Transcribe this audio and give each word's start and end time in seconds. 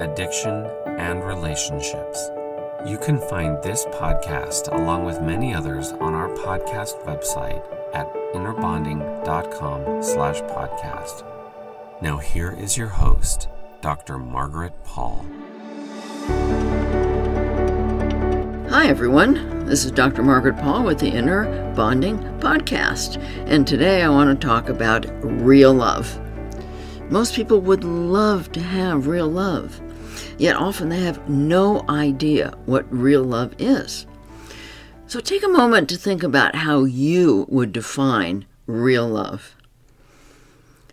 addiction, 0.00 0.66
and 0.98 1.24
relationships. 1.24 2.30
You 2.86 2.98
can 2.98 3.18
find 3.28 3.62
this 3.62 3.84
podcast 3.86 4.72
along 4.72 5.04
with 5.04 5.22
many 5.22 5.54
others 5.54 5.92
on 5.92 6.14
our 6.14 6.28
podcast 6.28 7.02
website 7.04 7.64
at 7.94 8.12
innerbonding.com 8.34 10.02
slash 10.02 10.40
podcast. 10.42 11.24
Now 12.02 12.18
here 12.18 12.52
is 12.52 12.76
your 12.76 12.88
host, 12.88 13.48
Dr. 13.80 14.18
Margaret 14.18 14.72
Paul. 14.84 15.24
Hi, 18.70 18.88
everyone. 18.88 19.66
This 19.66 19.84
is 19.84 19.92
Dr. 19.92 20.22
Margaret 20.22 20.58
Paul 20.58 20.84
with 20.84 20.98
the 20.98 21.08
Inner 21.08 21.72
Bonding 21.74 22.18
Podcast, 22.40 23.16
and 23.46 23.66
today 23.66 24.02
I 24.02 24.08
want 24.08 24.38
to 24.38 24.46
talk 24.46 24.68
about 24.68 25.06
real 25.22 25.72
love. 25.72 26.20
Most 27.10 27.34
people 27.34 27.60
would 27.60 27.84
love 27.84 28.50
to 28.52 28.60
have 28.60 29.06
real 29.06 29.28
love, 29.28 29.80
yet 30.38 30.56
often 30.56 30.88
they 30.88 31.00
have 31.00 31.28
no 31.28 31.84
idea 31.88 32.56
what 32.66 32.92
real 32.92 33.22
love 33.22 33.54
is. 33.58 34.06
So 35.06 35.20
take 35.20 35.44
a 35.44 35.48
moment 35.48 35.88
to 35.90 35.96
think 35.96 36.22
about 36.22 36.56
how 36.56 36.84
you 36.84 37.46
would 37.48 37.72
define 37.72 38.46
real 38.66 39.06
love. 39.06 39.54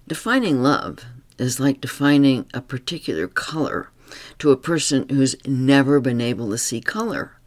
Defining 0.08 0.62
love 0.62 1.06
is 1.38 1.60
like 1.60 1.80
defining 1.80 2.46
a 2.54 2.62
particular 2.62 3.28
color 3.28 3.90
to 4.38 4.52
a 4.52 4.58
person 4.58 5.08
who's 5.10 5.36
never 5.48 6.00
been 6.02 6.20
able 6.20 6.50
to 6.50 6.58
see 6.58 6.82
color. 6.82 7.38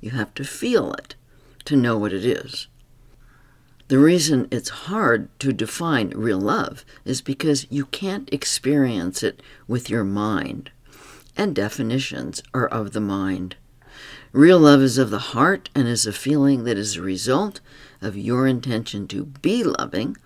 You 0.00 0.10
have 0.12 0.32
to 0.34 0.44
feel 0.44 0.92
it 0.94 1.16
to 1.64 1.74
know 1.74 1.98
what 1.98 2.12
it 2.12 2.24
is. 2.24 2.68
The 3.88 3.98
reason 4.00 4.48
it's 4.50 4.68
hard 4.68 5.28
to 5.38 5.52
define 5.52 6.10
real 6.10 6.40
love 6.40 6.84
is 7.04 7.20
because 7.20 7.68
you 7.70 7.86
can't 7.86 8.32
experience 8.32 9.22
it 9.22 9.40
with 9.68 9.88
your 9.88 10.02
mind, 10.02 10.70
and 11.36 11.54
definitions 11.54 12.42
are 12.52 12.66
of 12.66 12.92
the 12.92 13.00
mind. 13.00 13.54
Real 14.32 14.58
love 14.58 14.82
is 14.82 14.98
of 14.98 15.10
the 15.10 15.30
heart 15.36 15.70
and 15.72 15.86
is 15.86 16.04
a 16.04 16.12
feeling 16.12 16.64
that 16.64 16.76
is 16.76 16.96
a 16.96 17.02
result 17.02 17.60
of 18.02 18.16
your 18.16 18.48
intention 18.48 19.06
to 19.08 19.24
be 19.24 19.62
loving, 19.62 20.16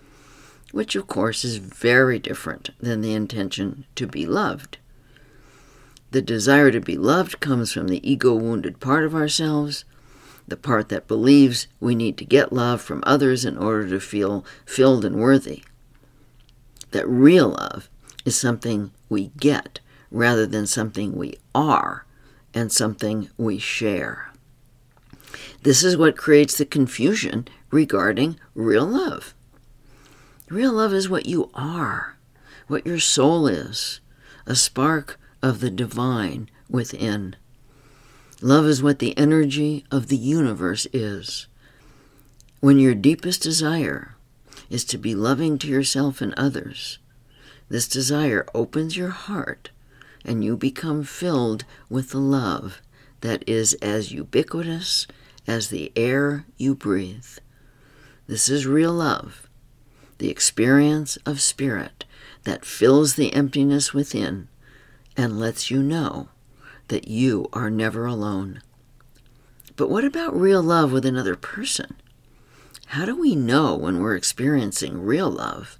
which 0.71 0.95
of 0.95 1.05
course 1.05 1.45
is 1.45 1.57
very 1.57 2.17
different 2.17 2.71
than 2.79 3.01
the 3.01 3.13
intention 3.13 3.85
to 3.93 4.07
be 4.07 4.25
loved. 4.25 4.79
The 6.09 6.21
desire 6.21 6.71
to 6.71 6.81
be 6.81 6.97
loved 6.97 7.39
comes 7.39 7.71
from 7.71 7.89
the 7.89 8.09
ego 8.09 8.33
wounded 8.33 8.79
part 8.79 9.03
of 9.03 9.13
ourselves, 9.13 9.85
the 10.51 10.57
part 10.57 10.89
that 10.89 11.07
believes 11.07 11.67
we 11.79 11.95
need 11.95 12.17
to 12.17 12.25
get 12.25 12.51
love 12.51 12.81
from 12.81 13.01
others 13.07 13.45
in 13.45 13.57
order 13.57 13.89
to 13.89 14.01
feel 14.01 14.45
filled 14.65 15.05
and 15.05 15.15
worthy. 15.15 15.63
That 16.91 17.07
real 17.07 17.49
love 17.49 17.89
is 18.25 18.37
something 18.37 18.91
we 19.07 19.31
get 19.37 19.79
rather 20.11 20.45
than 20.45 20.67
something 20.67 21.15
we 21.15 21.37
are 21.55 22.05
and 22.53 22.69
something 22.69 23.29
we 23.37 23.59
share. 23.59 24.33
This 25.63 25.85
is 25.85 25.95
what 25.95 26.17
creates 26.17 26.57
the 26.57 26.65
confusion 26.65 27.47
regarding 27.71 28.37
real 28.53 28.85
love. 28.85 29.33
Real 30.49 30.73
love 30.73 30.93
is 30.93 31.07
what 31.07 31.27
you 31.27 31.49
are, 31.53 32.17
what 32.67 32.85
your 32.85 32.99
soul 32.99 33.47
is, 33.47 34.01
a 34.45 34.55
spark 34.55 35.17
of 35.41 35.61
the 35.61 35.69
divine 35.69 36.49
within. 36.69 37.37
Love 38.43 38.65
is 38.65 38.81
what 38.81 38.97
the 38.97 39.15
energy 39.19 39.85
of 39.91 40.07
the 40.07 40.17
universe 40.17 40.87
is. 40.91 41.45
When 42.59 42.79
your 42.79 42.95
deepest 42.95 43.43
desire 43.43 44.15
is 44.67 44.83
to 44.85 44.97
be 44.97 45.13
loving 45.13 45.59
to 45.59 45.67
yourself 45.67 46.21
and 46.21 46.33
others, 46.33 46.97
this 47.69 47.87
desire 47.87 48.47
opens 48.55 48.97
your 48.97 49.09
heart 49.09 49.69
and 50.25 50.43
you 50.43 50.57
become 50.57 51.03
filled 51.03 51.65
with 51.87 52.09
the 52.09 52.19
love 52.19 52.81
that 53.21 53.47
is 53.47 53.75
as 53.75 54.11
ubiquitous 54.11 55.05
as 55.45 55.67
the 55.67 55.91
air 55.95 56.45
you 56.57 56.73
breathe. 56.73 57.37
This 58.25 58.49
is 58.49 58.65
real 58.65 58.93
love, 58.93 59.47
the 60.17 60.29
experience 60.29 61.15
of 61.27 61.41
spirit 61.41 62.05
that 62.43 62.65
fills 62.65 63.13
the 63.13 63.33
emptiness 63.33 63.93
within 63.93 64.47
and 65.15 65.39
lets 65.39 65.69
you 65.69 65.83
know 65.83 66.29
that 66.91 67.07
you 67.07 67.47
are 67.53 67.69
never 67.69 68.05
alone. 68.05 68.61
But 69.77 69.89
what 69.89 70.03
about 70.03 70.37
real 70.37 70.61
love 70.61 70.91
with 70.91 71.05
another 71.05 71.37
person? 71.37 71.95
How 72.87 73.05
do 73.05 73.17
we 73.17 73.33
know 73.33 73.75
when 73.75 73.99
we're 74.01 74.17
experiencing 74.17 75.01
real 75.01 75.31
love? 75.31 75.79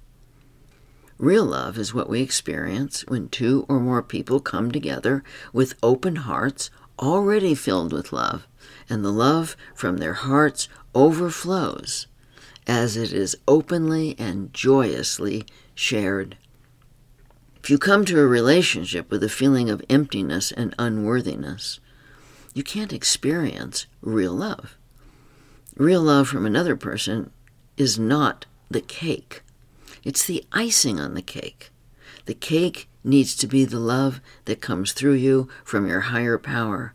Real 1.18 1.44
love 1.44 1.76
is 1.76 1.92
what 1.92 2.08
we 2.08 2.22
experience 2.22 3.04
when 3.08 3.28
two 3.28 3.66
or 3.68 3.78
more 3.78 4.02
people 4.02 4.40
come 4.40 4.72
together 4.72 5.22
with 5.52 5.74
open 5.82 6.16
hearts 6.16 6.70
already 6.98 7.54
filled 7.54 7.92
with 7.92 8.14
love, 8.14 8.46
and 8.88 9.04
the 9.04 9.12
love 9.12 9.54
from 9.74 9.98
their 9.98 10.14
hearts 10.14 10.66
overflows 10.94 12.06
as 12.66 12.96
it 12.96 13.12
is 13.12 13.36
openly 13.46 14.16
and 14.18 14.54
joyously 14.54 15.44
shared. 15.74 16.38
If 17.62 17.70
you 17.70 17.78
come 17.78 18.04
to 18.06 18.18
a 18.20 18.26
relationship 18.26 19.10
with 19.10 19.22
a 19.22 19.28
feeling 19.28 19.70
of 19.70 19.84
emptiness 19.88 20.52
and 20.52 20.74
unworthiness, 20.78 21.80
you 22.54 22.62
can't 22.62 22.92
experience 22.92 23.86
real 24.00 24.32
love. 24.32 24.76
Real 25.76 26.02
love 26.02 26.28
from 26.28 26.44
another 26.44 26.76
person 26.76 27.30
is 27.76 27.98
not 27.98 28.46
the 28.70 28.80
cake 28.80 29.42
it's 30.04 30.26
the 30.26 30.44
icing 30.52 30.98
on 30.98 31.14
the 31.14 31.22
cake. 31.22 31.70
The 32.26 32.34
cake 32.34 32.88
needs 33.04 33.36
to 33.36 33.46
be 33.46 33.64
the 33.64 33.78
love 33.78 34.20
that 34.44 34.60
comes 34.60 34.92
through 34.92 35.14
you 35.14 35.48
from 35.64 35.86
your 35.86 36.00
higher 36.00 36.38
power, 36.38 36.94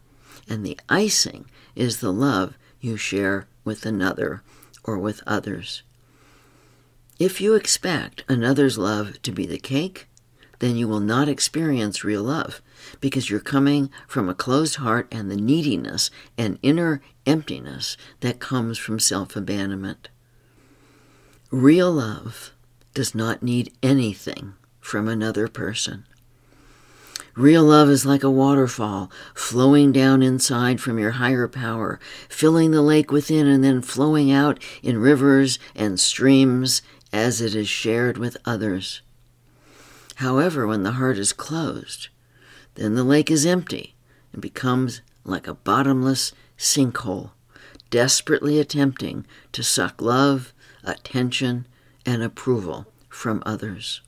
and 0.49 0.65
the 0.65 0.79
icing 0.89 1.45
is 1.75 1.99
the 1.99 2.11
love 2.11 2.57
you 2.81 2.97
share 2.97 3.47
with 3.63 3.85
another 3.85 4.41
or 4.83 4.97
with 4.97 5.21
others. 5.25 5.83
If 7.19 7.41
you 7.41 7.55
expect 7.55 8.23
another's 8.29 8.77
love 8.77 9.21
to 9.23 9.31
be 9.31 9.45
the 9.45 9.57
cake, 9.57 10.07
then 10.59 10.75
you 10.75 10.87
will 10.87 10.99
not 10.99 11.29
experience 11.29 12.03
real 12.03 12.23
love 12.23 12.61
because 12.99 13.29
you're 13.29 13.39
coming 13.39 13.89
from 14.07 14.27
a 14.27 14.33
closed 14.33 14.75
heart 14.75 15.07
and 15.11 15.29
the 15.29 15.35
neediness 15.35 16.09
and 16.37 16.59
inner 16.61 17.01
emptiness 17.25 17.97
that 18.21 18.39
comes 18.39 18.77
from 18.77 18.99
self 18.99 19.35
abandonment. 19.35 20.09
Real 21.51 21.91
love 21.91 22.51
does 22.93 23.13
not 23.13 23.43
need 23.43 23.71
anything 23.83 24.53
from 24.79 25.07
another 25.07 25.47
person. 25.47 26.05
Real 27.35 27.63
love 27.63 27.87
is 27.87 28.03
like 28.03 28.23
a 28.23 28.31
waterfall 28.31 29.11
flowing 29.35 29.91
down 29.91 30.23
inside 30.23 30.81
from 30.81 30.97
your 30.97 31.11
higher 31.11 31.47
power, 31.47 31.99
filling 32.27 32.71
the 32.71 32.81
lake 32.81 33.11
within 33.11 33.45
and 33.45 33.63
then 33.63 33.83
flowing 33.83 34.31
out 34.31 34.59
in 34.81 34.97
rivers 34.97 35.59
and 35.75 35.99
streams 35.99 36.81
as 37.13 37.39
it 37.39 37.53
is 37.53 37.69
shared 37.69 38.17
with 38.17 38.37
others. 38.43 39.03
However, 40.17 40.65
when 40.65 40.81
the 40.81 40.93
heart 40.93 41.19
is 41.19 41.31
closed, 41.31 42.07
then 42.73 42.95
the 42.95 43.03
lake 43.03 43.29
is 43.29 43.45
empty 43.45 43.95
and 44.33 44.41
becomes 44.41 45.01
like 45.23 45.47
a 45.47 45.53
bottomless 45.53 46.31
sinkhole, 46.57 47.31
desperately 47.91 48.59
attempting 48.59 49.27
to 49.51 49.61
suck 49.61 50.01
love, 50.01 50.53
attention, 50.83 51.67
and 52.03 52.23
approval 52.23 52.87
from 53.09 53.43
others. 53.45 54.01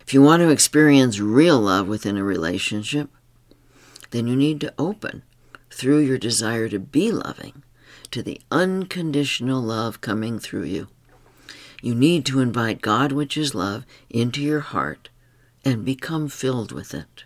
If 0.00 0.12
you 0.12 0.22
want 0.22 0.40
to 0.40 0.50
experience 0.50 1.20
real 1.20 1.60
love 1.60 1.86
within 1.86 2.16
a 2.16 2.24
relationship, 2.24 3.10
then 4.10 4.26
you 4.26 4.34
need 4.34 4.60
to 4.62 4.74
open 4.76 5.22
through 5.70 6.00
your 6.00 6.18
desire 6.18 6.68
to 6.68 6.80
be 6.80 7.12
loving 7.12 7.62
to 8.10 8.24
the 8.24 8.40
unconditional 8.50 9.62
love 9.62 10.00
coming 10.00 10.40
through 10.40 10.64
you. 10.64 10.88
You 11.82 11.94
need 11.94 12.26
to 12.26 12.40
invite 12.40 12.82
God, 12.82 13.12
which 13.12 13.36
is 13.36 13.54
love, 13.54 13.86
into 14.08 14.42
your 14.42 14.60
heart 14.60 15.08
and 15.64 15.84
become 15.84 16.28
filled 16.28 16.72
with 16.72 16.94
it. 16.94 17.24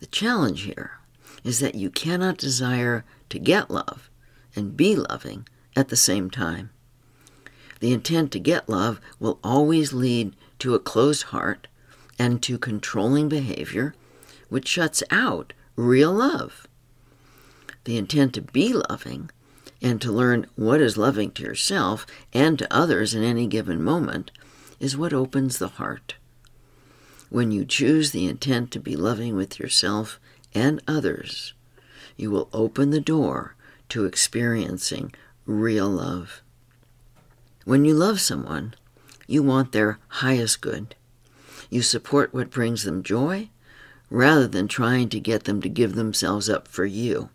The 0.00 0.06
challenge 0.06 0.62
here 0.62 0.98
is 1.44 1.60
that 1.60 1.74
you 1.74 1.90
cannot 1.90 2.38
desire 2.38 3.04
to 3.30 3.38
get 3.38 3.70
love 3.70 4.10
and 4.54 4.76
be 4.76 4.96
loving 4.96 5.46
at 5.74 5.88
the 5.88 5.96
same 5.96 6.30
time. 6.30 6.70
The 7.80 7.92
intent 7.92 8.30
to 8.32 8.38
get 8.38 8.68
love 8.68 9.00
will 9.18 9.38
always 9.42 9.92
lead 9.92 10.36
to 10.60 10.74
a 10.74 10.78
closed 10.78 11.24
heart 11.24 11.66
and 12.18 12.42
to 12.42 12.58
controlling 12.58 13.28
behavior, 13.28 13.94
which 14.48 14.68
shuts 14.68 15.02
out 15.10 15.52
real 15.76 16.12
love. 16.12 16.68
The 17.84 17.96
intent 17.96 18.34
to 18.34 18.42
be 18.42 18.72
loving 18.72 19.30
and 19.82 20.00
to 20.00 20.12
learn 20.12 20.46
what 20.54 20.80
is 20.80 20.96
loving 20.96 21.32
to 21.32 21.42
yourself 21.42 22.06
and 22.32 22.58
to 22.58 22.72
others 22.74 23.14
in 23.14 23.24
any 23.24 23.46
given 23.46 23.82
moment 23.82 24.30
is 24.78 24.96
what 24.96 25.12
opens 25.12 25.58
the 25.58 25.68
heart. 25.68 26.14
When 27.28 27.50
you 27.50 27.64
choose 27.64 28.12
the 28.12 28.26
intent 28.26 28.70
to 28.70 28.80
be 28.80 28.94
loving 28.94 29.34
with 29.36 29.58
yourself 29.58 30.20
and 30.54 30.80
others, 30.86 31.52
you 32.16 32.30
will 32.30 32.48
open 32.52 32.90
the 32.90 33.00
door 33.00 33.56
to 33.88 34.04
experiencing 34.04 35.12
real 35.44 35.88
love. 35.88 36.42
When 37.64 37.84
you 37.84 37.94
love 37.94 38.20
someone, 38.20 38.74
you 39.26 39.42
want 39.42 39.72
their 39.72 39.98
highest 40.08 40.60
good. 40.60 40.94
You 41.70 41.82
support 41.82 42.34
what 42.34 42.50
brings 42.50 42.84
them 42.84 43.02
joy 43.02 43.48
rather 44.10 44.46
than 44.46 44.68
trying 44.68 45.08
to 45.08 45.20
get 45.20 45.44
them 45.44 45.62
to 45.62 45.68
give 45.68 45.94
themselves 45.94 46.50
up 46.50 46.68
for 46.68 46.84
you. 46.84 47.30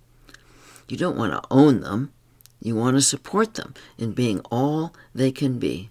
You 0.88 0.96
don't 0.96 1.18
want 1.18 1.34
to 1.34 1.42
own 1.50 1.82
them. 1.82 2.14
You 2.68 2.76
want 2.76 2.98
to 2.98 3.02
support 3.02 3.54
them 3.54 3.76
in 3.98 4.12
being 4.12 4.42
all 4.52 4.94
they 5.16 5.32
can 5.32 5.58
be. 5.58 5.90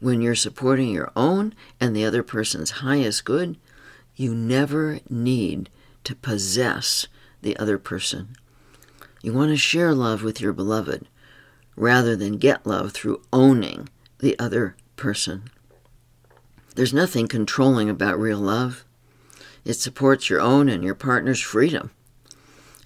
When 0.00 0.22
you're 0.22 0.34
supporting 0.34 0.88
your 0.88 1.12
own 1.14 1.54
and 1.78 1.94
the 1.94 2.06
other 2.06 2.22
person's 2.22 2.80
highest 2.80 3.26
good, 3.26 3.58
you 4.16 4.34
never 4.34 5.00
need 5.10 5.68
to 6.04 6.14
possess 6.14 7.06
the 7.42 7.54
other 7.58 7.76
person. 7.76 8.34
You 9.20 9.34
want 9.34 9.50
to 9.50 9.58
share 9.58 9.92
love 9.94 10.22
with 10.22 10.40
your 10.40 10.54
beloved 10.54 11.06
rather 11.76 12.16
than 12.16 12.38
get 12.38 12.66
love 12.66 12.92
through 12.92 13.20
owning 13.30 13.90
the 14.20 14.38
other 14.38 14.76
person. 14.96 15.50
There's 16.76 16.94
nothing 16.94 17.28
controlling 17.28 17.90
about 17.90 18.18
real 18.18 18.38
love. 18.38 18.86
It 19.66 19.74
supports 19.74 20.30
your 20.30 20.40
own 20.40 20.70
and 20.70 20.82
your 20.82 20.94
partner's 20.94 21.42
freedom. 21.42 21.90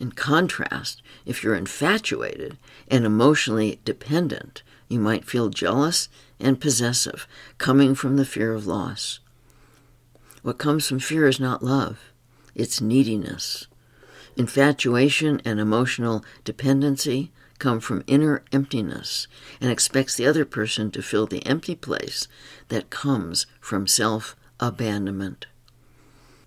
In 0.00 0.12
contrast, 0.12 1.02
if 1.26 1.42
you're 1.42 1.54
infatuated 1.54 2.56
and 2.88 3.04
emotionally 3.04 3.80
dependent, 3.84 4.62
you 4.88 5.00
might 5.00 5.24
feel 5.24 5.50
jealous 5.50 6.08
and 6.38 6.60
possessive, 6.60 7.26
coming 7.58 7.94
from 7.94 8.16
the 8.16 8.24
fear 8.24 8.52
of 8.54 8.66
loss. 8.66 9.20
What 10.42 10.58
comes 10.58 10.86
from 10.86 11.00
fear 11.00 11.26
is 11.26 11.40
not 11.40 11.64
love, 11.64 12.12
it's 12.54 12.80
neediness. 12.80 13.66
Infatuation 14.36 15.42
and 15.44 15.58
emotional 15.58 16.24
dependency 16.44 17.32
come 17.58 17.80
from 17.80 18.04
inner 18.06 18.44
emptiness 18.52 19.26
and 19.60 19.70
expects 19.70 20.14
the 20.14 20.26
other 20.26 20.44
person 20.44 20.92
to 20.92 21.02
fill 21.02 21.26
the 21.26 21.44
empty 21.44 21.74
place 21.74 22.28
that 22.68 22.90
comes 22.90 23.46
from 23.60 23.88
self 23.88 24.36
abandonment. 24.60 25.46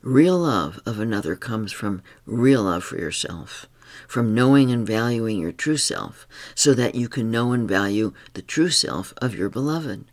Real 0.03 0.39
love 0.39 0.79
of 0.83 0.99
another 0.99 1.35
comes 1.35 1.71
from 1.71 2.01
real 2.25 2.63
love 2.63 2.83
for 2.83 2.97
yourself, 2.97 3.67
from 4.07 4.33
knowing 4.33 4.71
and 4.71 4.85
valuing 4.85 5.39
your 5.39 5.51
true 5.51 5.77
self, 5.77 6.27
so 6.55 6.73
that 6.73 6.95
you 6.95 7.07
can 7.07 7.29
know 7.29 7.51
and 7.51 7.69
value 7.69 8.11
the 8.33 8.41
true 8.41 8.71
self 8.71 9.13
of 9.17 9.35
your 9.35 9.47
beloved. 9.49 10.05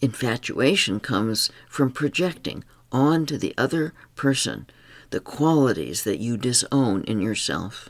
Infatuation 0.00 1.00
comes 1.00 1.50
from 1.68 1.90
projecting 1.90 2.62
onto 2.92 3.36
the 3.36 3.54
other 3.58 3.92
person 4.14 4.66
the 5.10 5.20
qualities 5.20 6.04
that 6.04 6.20
you 6.20 6.36
disown 6.36 7.02
in 7.04 7.20
yourself. 7.20 7.88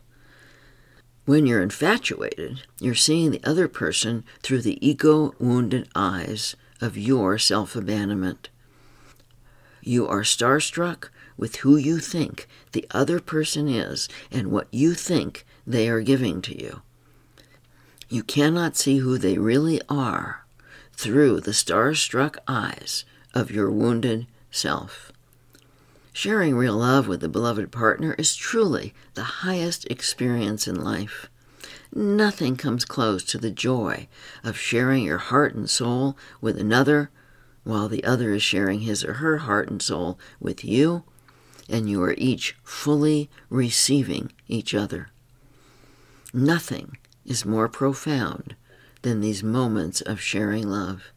When 1.27 1.47
you're 1.47 1.63
infatuated, 1.63 2.63
you're 2.81 2.95
seeing 2.95 3.33
the 3.33 3.45
other 3.45 3.69
person 3.69 4.25
through 4.43 4.63
the 4.63 4.87
ego 4.87 5.35
wounded 5.39 5.89
eyes 5.95 6.57
of 6.81 6.97
your 6.97 7.37
self 7.37 7.77
abandonment. 7.77 8.49
You 9.87 10.09
are 10.09 10.23
starstruck 10.23 11.11
with 11.37 11.57
who 11.59 11.77
you 11.77 12.01
think 12.01 12.49
the 12.73 12.85
other 12.91 13.21
person 13.21 13.69
is 13.69 14.09
and 14.33 14.51
what 14.51 14.67
you 14.73 14.95
think 14.95 15.47
they 15.65 15.89
are 15.89 16.01
giving 16.01 16.43
to 16.43 16.61
you. 16.61 16.83
You 18.09 18.25
cannot 18.25 18.77
see 18.77 18.99
who 18.99 19.17
they 19.17 19.39
really 19.39 19.81
are 19.89 20.45
through 20.93 21.39
the 21.39 21.53
starstruck 21.53 22.37
eyes 22.49 23.05
of 23.33 23.53
your 23.53 23.71
wounded 23.71 24.27
self. 24.51 25.13
Sharing 26.13 26.57
real 26.57 26.79
love 26.79 27.07
with 27.07 27.23
a 27.23 27.29
beloved 27.29 27.71
partner 27.71 28.15
is 28.15 28.35
truly 28.35 28.93
the 29.15 29.45
highest 29.47 29.85
experience 29.87 30.67
in 30.67 30.83
life. 30.83 31.31
Nothing 31.95 32.57
comes 32.57 32.85
close 32.85 33.23
to 33.23 33.39
the 33.39 33.53
joy 33.53 34.09
of 34.43 34.59
sharing 34.59 35.05
your 35.05 35.19
heart 35.19 35.55
and 35.55 35.71
soul 35.71 36.17
with 36.41 36.59
another 36.59 37.09
while 37.67 37.89
the 37.89 38.05
other 38.05 38.33
is 38.33 38.45
sharing 38.45 38.83
his 38.83 39.05
or 39.05 39.15
her 39.15 39.39
heart 39.39 39.69
and 39.69 39.83
soul 39.83 40.17
with 40.39 40.65
you, 40.65 41.03
and 41.69 41.91
you 41.91 42.01
are 42.01 42.15
each 42.17 42.57
fully 42.63 43.29
receiving 43.51 44.31
each 44.47 44.73
other. 44.73 45.09
Nothing 46.33 46.97
is 47.25 47.45
more 47.45 47.69
profound 47.69 48.55
than 49.03 49.21
these 49.21 49.43
moments 49.43 50.01
of 50.01 50.21
sharing 50.21 50.69
love. 50.69 51.11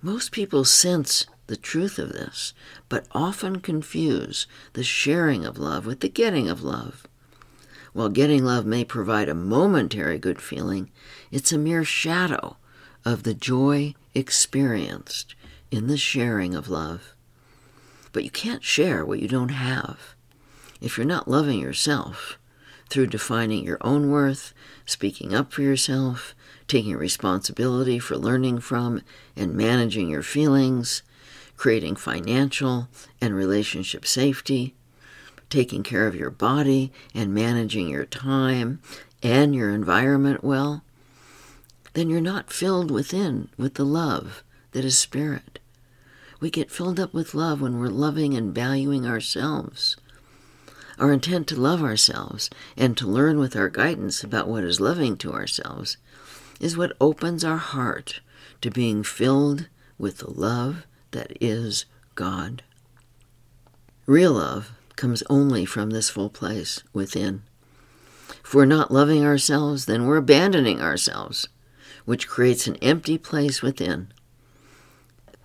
Most 0.00 0.30
people 0.30 0.64
sense 0.64 1.26
the 1.48 1.56
truth 1.56 1.98
of 1.98 2.12
this, 2.12 2.54
but 2.88 3.08
often 3.10 3.58
confuse 3.58 4.46
the 4.74 4.84
sharing 4.84 5.44
of 5.44 5.58
love 5.58 5.86
with 5.86 6.00
the 6.00 6.08
getting 6.08 6.48
of 6.48 6.62
love. 6.62 7.04
While 7.92 8.10
getting 8.10 8.44
love 8.44 8.64
may 8.64 8.84
provide 8.84 9.28
a 9.28 9.34
momentary 9.34 10.20
good 10.20 10.40
feeling, 10.40 10.88
it's 11.32 11.50
a 11.50 11.58
mere 11.58 11.82
shadow 11.82 12.58
of 13.04 13.24
the 13.24 13.34
joy 13.34 13.96
experienced 14.14 15.34
in 15.70 15.86
the 15.86 15.96
sharing 15.96 16.54
of 16.54 16.68
love. 16.68 17.14
But 18.12 18.24
you 18.24 18.30
can't 18.30 18.62
share 18.62 19.04
what 19.04 19.20
you 19.20 19.28
don't 19.28 19.50
have. 19.50 20.14
If 20.80 20.98
you're 20.98 21.06
not 21.06 21.28
loving 21.28 21.60
yourself 21.60 22.38
through 22.90 23.06
defining 23.06 23.64
your 23.64 23.78
own 23.80 24.10
worth, 24.10 24.52
speaking 24.84 25.34
up 25.34 25.52
for 25.52 25.62
yourself, 25.62 26.34
taking 26.68 26.96
responsibility 26.96 27.98
for 27.98 28.16
learning 28.16 28.60
from 28.60 29.02
and 29.34 29.54
managing 29.54 30.10
your 30.10 30.22
feelings, 30.22 31.02
creating 31.56 31.96
financial 31.96 32.88
and 33.20 33.34
relationship 33.34 34.04
safety, 34.06 34.74
taking 35.48 35.82
care 35.82 36.06
of 36.06 36.14
your 36.14 36.30
body 36.30 36.92
and 37.14 37.32
managing 37.32 37.88
your 37.88 38.04
time 38.04 38.80
and 39.22 39.54
your 39.54 39.70
environment 39.70 40.42
well, 40.42 40.82
then 41.94 42.08
you're 42.08 42.20
not 42.20 42.52
filled 42.52 42.90
within 42.90 43.48
with 43.56 43.74
the 43.74 43.84
love 43.84 44.42
that 44.72 44.84
is 44.84 44.98
spirit. 44.98 45.58
We 46.40 46.50
get 46.50 46.70
filled 46.70 46.98
up 46.98 47.14
with 47.14 47.34
love 47.34 47.60
when 47.60 47.78
we're 47.78 47.88
loving 47.88 48.34
and 48.34 48.54
valuing 48.54 49.06
ourselves. 49.06 49.96
Our 50.98 51.12
intent 51.12 51.46
to 51.48 51.60
love 51.60 51.82
ourselves 51.82 52.50
and 52.76 52.96
to 52.96 53.06
learn 53.06 53.38
with 53.38 53.56
our 53.56 53.68
guidance 53.68 54.24
about 54.24 54.48
what 54.48 54.64
is 54.64 54.80
loving 54.80 55.16
to 55.18 55.32
ourselves 55.32 55.96
is 56.60 56.76
what 56.76 56.96
opens 57.00 57.44
our 57.44 57.58
heart 57.58 58.20
to 58.60 58.70
being 58.70 59.02
filled 59.02 59.68
with 59.98 60.18
the 60.18 60.30
love 60.30 60.86
that 61.10 61.36
is 61.40 61.84
God. 62.14 62.62
Real 64.06 64.32
love 64.32 64.72
comes 64.96 65.22
only 65.28 65.64
from 65.64 65.90
this 65.90 66.10
full 66.10 66.30
place 66.30 66.82
within. 66.92 67.42
If 68.44 68.54
we're 68.54 68.64
not 68.64 68.90
loving 68.90 69.24
ourselves, 69.24 69.86
then 69.86 70.06
we're 70.06 70.16
abandoning 70.16 70.80
ourselves 70.80 71.48
which 72.04 72.28
creates 72.28 72.66
an 72.66 72.76
empty 72.76 73.18
place 73.18 73.62
within. 73.62 74.08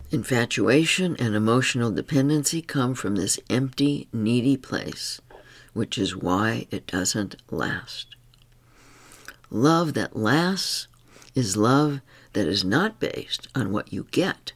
Infatuation 0.09 1.15
and 1.17 1.35
emotional 1.35 1.91
dependency 1.91 2.61
come 2.61 2.95
from 2.95 3.15
this 3.15 3.39
empty, 3.49 4.07
needy 4.13 4.55
place, 4.55 5.19
which 5.73 5.97
is 5.97 6.15
why 6.15 6.65
it 6.71 6.87
doesn't 6.87 7.35
last. 7.51 8.15
Love 9.49 9.93
that 9.93 10.15
lasts 10.15 10.87
is 11.35 11.55
love 11.55 12.01
that 12.33 12.47
is 12.47 12.63
not 12.63 12.99
based 12.99 13.47
on 13.53 13.71
what 13.71 13.93
you 13.93 14.07
get, 14.11 14.53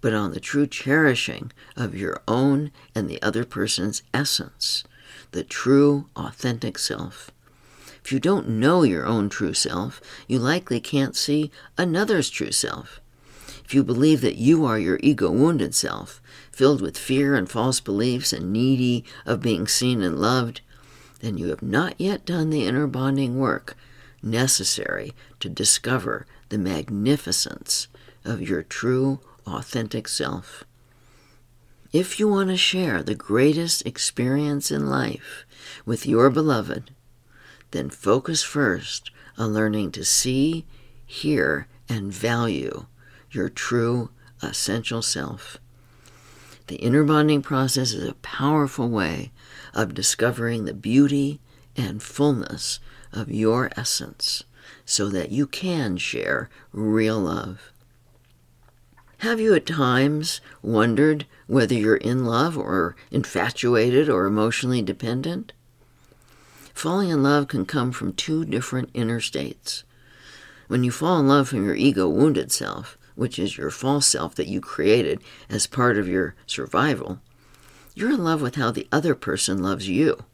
but 0.00 0.12
on 0.14 0.32
the 0.32 0.40
true 0.40 0.66
cherishing 0.66 1.50
of 1.76 1.94
your 1.94 2.20
own 2.28 2.70
and 2.94 3.08
the 3.08 3.20
other 3.22 3.44
person's 3.44 4.02
essence, 4.12 4.84
the 5.32 5.42
true, 5.42 6.08
authentic 6.14 6.78
self. 6.78 7.30
If 8.04 8.12
you 8.12 8.20
don't 8.20 8.48
know 8.50 8.82
your 8.82 9.06
own 9.06 9.30
true 9.30 9.54
self, 9.54 10.02
you 10.28 10.38
likely 10.38 10.78
can't 10.78 11.16
see 11.16 11.50
another's 11.78 12.28
true 12.28 12.52
self. 12.52 13.00
If 13.64 13.72
you 13.72 13.82
believe 13.82 14.20
that 14.20 14.36
you 14.36 14.66
are 14.66 14.78
your 14.78 15.00
ego 15.02 15.30
wounded 15.30 15.74
self, 15.74 16.20
filled 16.52 16.82
with 16.82 16.98
fear 16.98 17.34
and 17.34 17.50
false 17.50 17.80
beliefs 17.80 18.34
and 18.34 18.52
needy 18.52 19.06
of 19.24 19.40
being 19.40 19.66
seen 19.66 20.02
and 20.02 20.18
loved, 20.18 20.60
then 21.20 21.38
you 21.38 21.48
have 21.48 21.62
not 21.62 21.94
yet 21.96 22.26
done 22.26 22.50
the 22.50 22.66
inner 22.66 22.86
bonding 22.86 23.38
work 23.38 23.74
necessary 24.22 25.14
to 25.40 25.48
discover 25.48 26.26
the 26.50 26.58
magnificence 26.58 27.88
of 28.22 28.42
your 28.42 28.62
true, 28.62 29.20
authentic 29.46 30.08
self. 30.08 30.64
If 31.90 32.20
you 32.20 32.28
want 32.28 32.50
to 32.50 32.56
share 32.58 33.02
the 33.02 33.14
greatest 33.14 33.86
experience 33.86 34.70
in 34.70 34.90
life 34.90 35.46
with 35.86 36.06
your 36.06 36.28
beloved, 36.28 36.90
then 37.74 37.90
focus 37.90 38.42
first 38.42 39.10
on 39.36 39.52
learning 39.52 39.90
to 39.90 40.04
see, 40.04 40.64
hear, 41.04 41.66
and 41.88 42.12
value 42.12 42.86
your 43.32 43.48
true, 43.48 44.10
essential 44.40 45.02
self. 45.02 45.58
The 46.68 46.76
inner 46.76 47.02
bonding 47.02 47.42
process 47.42 47.92
is 47.92 48.08
a 48.08 48.14
powerful 48.14 48.88
way 48.88 49.32
of 49.74 49.92
discovering 49.92 50.64
the 50.64 50.72
beauty 50.72 51.40
and 51.76 52.00
fullness 52.00 52.78
of 53.12 53.28
your 53.28 53.70
essence 53.76 54.44
so 54.86 55.08
that 55.08 55.32
you 55.32 55.46
can 55.48 55.96
share 55.96 56.48
real 56.72 57.18
love. 57.18 57.72
Have 59.18 59.40
you 59.40 59.52
at 59.54 59.66
times 59.66 60.40
wondered 60.62 61.26
whether 61.48 61.74
you're 61.74 61.96
in 61.96 62.24
love 62.24 62.56
or 62.56 62.94
infatuated 63.10 64.08
or 64.08 64.26
emotionally 64.26 64.80
dependent? 64.80 65.52
Falling 66.74 67.08
in 67.08 67.22
love 67.22 67.48
can 67.48 67.64
come 67.64 67.92
from 67.92 68.12
two 68.12 68.44
different 68.44 68.90
inner 68.92 69.20
states. 69.20 69.84
When 70.66 70.84
you 70.84 70.90
fall 70.90 71.18
in 71.20 71.28
love 71.28 71.48
from 71.48 71.64
your 71.64 71.76
ego 71.76 72.08
wounded 72.08 72.52
self, 72.52 72.98
which 73.14 73.38
is 73.38 73.56
your 73.56 73.70
false 73.70 74.06
self 74.06 74.34
that 74.34 74.48
you 74.48 74.60
created 74.60 75.22
as 75.48 75.66
part 75.66 75.96
of 75.96 76.08
your 76.08 76.34
survival, 76.46 77.20
you're 77.94 78.12
in 78.12 78.24
love 78.24 78.42
with 78.42 78.56
how 78.56 78.70
the 78.70 78.88
other 78.90 79.14
person 79.14 79.62
loves 79.62 79.88
you. 79.88 80.24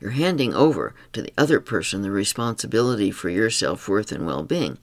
You're 0.00 0.12
handing 0.12 0.54
over 0.54 0.94
to 1.12 1.22
the 1.22 1.34
other 1.36 1.60
person 1.60 2.02
the 2.02 2.10
responsibility 2.10 3.10
for 3.10 3.28
your 3.28 3.50
self 3.50 3.88
worth 3.88 4.10
and 4.10 4.26
well 4.26 4.42
being. 4.42 4.78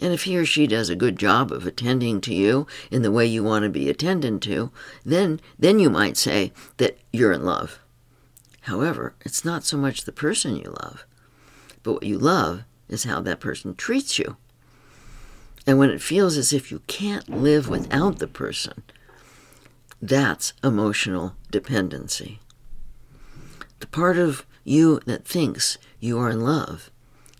And 0.00 0.12
if 0.12 0.24
he 0.24 0.38
or 0.38 0.46
she 0.46 0.66
does 0.66 0.88
a 0.88 0.96
good 0.96 1.18
job 1.18 1.52
of 1.52 1.66
attending 1.66 2.20
to 2.22 2.34
you 2.34 2.66
in 2.90 3.02
the 3.02 3.12
way 3.12 3.26
you 3.26 3.42
want 3.42 3.64
to 3.64 3.68
be 3.68 3.90
attended 3.90 4.40
to, 4.42 4.70
then, 5.04 5.40
then 5.58 5.78
you 5.80 5.90
might 5.90 6.16
say 6.16 6.52
that 6.78 6.98
you're 7.12 7.32
in 7.32 7.44
love. 7.44 7.80
However, 8.68 9.14
it's 9.24 9.46
not 9.46 9.64
so 9.64 9.78
much 9.78 10.04
the 10.04 10.12
person 10.12 10.54
you 10.54 10.74
love, 10.82 11.06
but 11.82 11.94
what 11.94 12.02
you 12.02 12.18
love 12.18 12.64
is 12.86 13.04
how 13.04 13.22
that 13.22 13.40
person 13.40 13.74
treats 13.74 14.18
you. 14.18 14.36
And 15.66 15.78
when 15.78 15.88
it 15.88 16.02
feels 16.02 16.36
as 16.36 16.52
if 16.52 16.70
you 16.70 16.80
can't 16.86 17.30
live 17.30 17.70
without 17.70 18.18
the 18.18 18.26
person, 18.26 18.82
that's 20.02 20.52
emotional 20.62 21.34
dependency. 21.50 22.40
The 23.80 23.86
part 23.86 24.18
of 24.18 24.44
you 24.64 25.00
that 25.06 25.26
thinks 25.26 25.78
you 25.98 26.18
are 26.18 26.28
in 26.28 26.42
love 26.42 26.90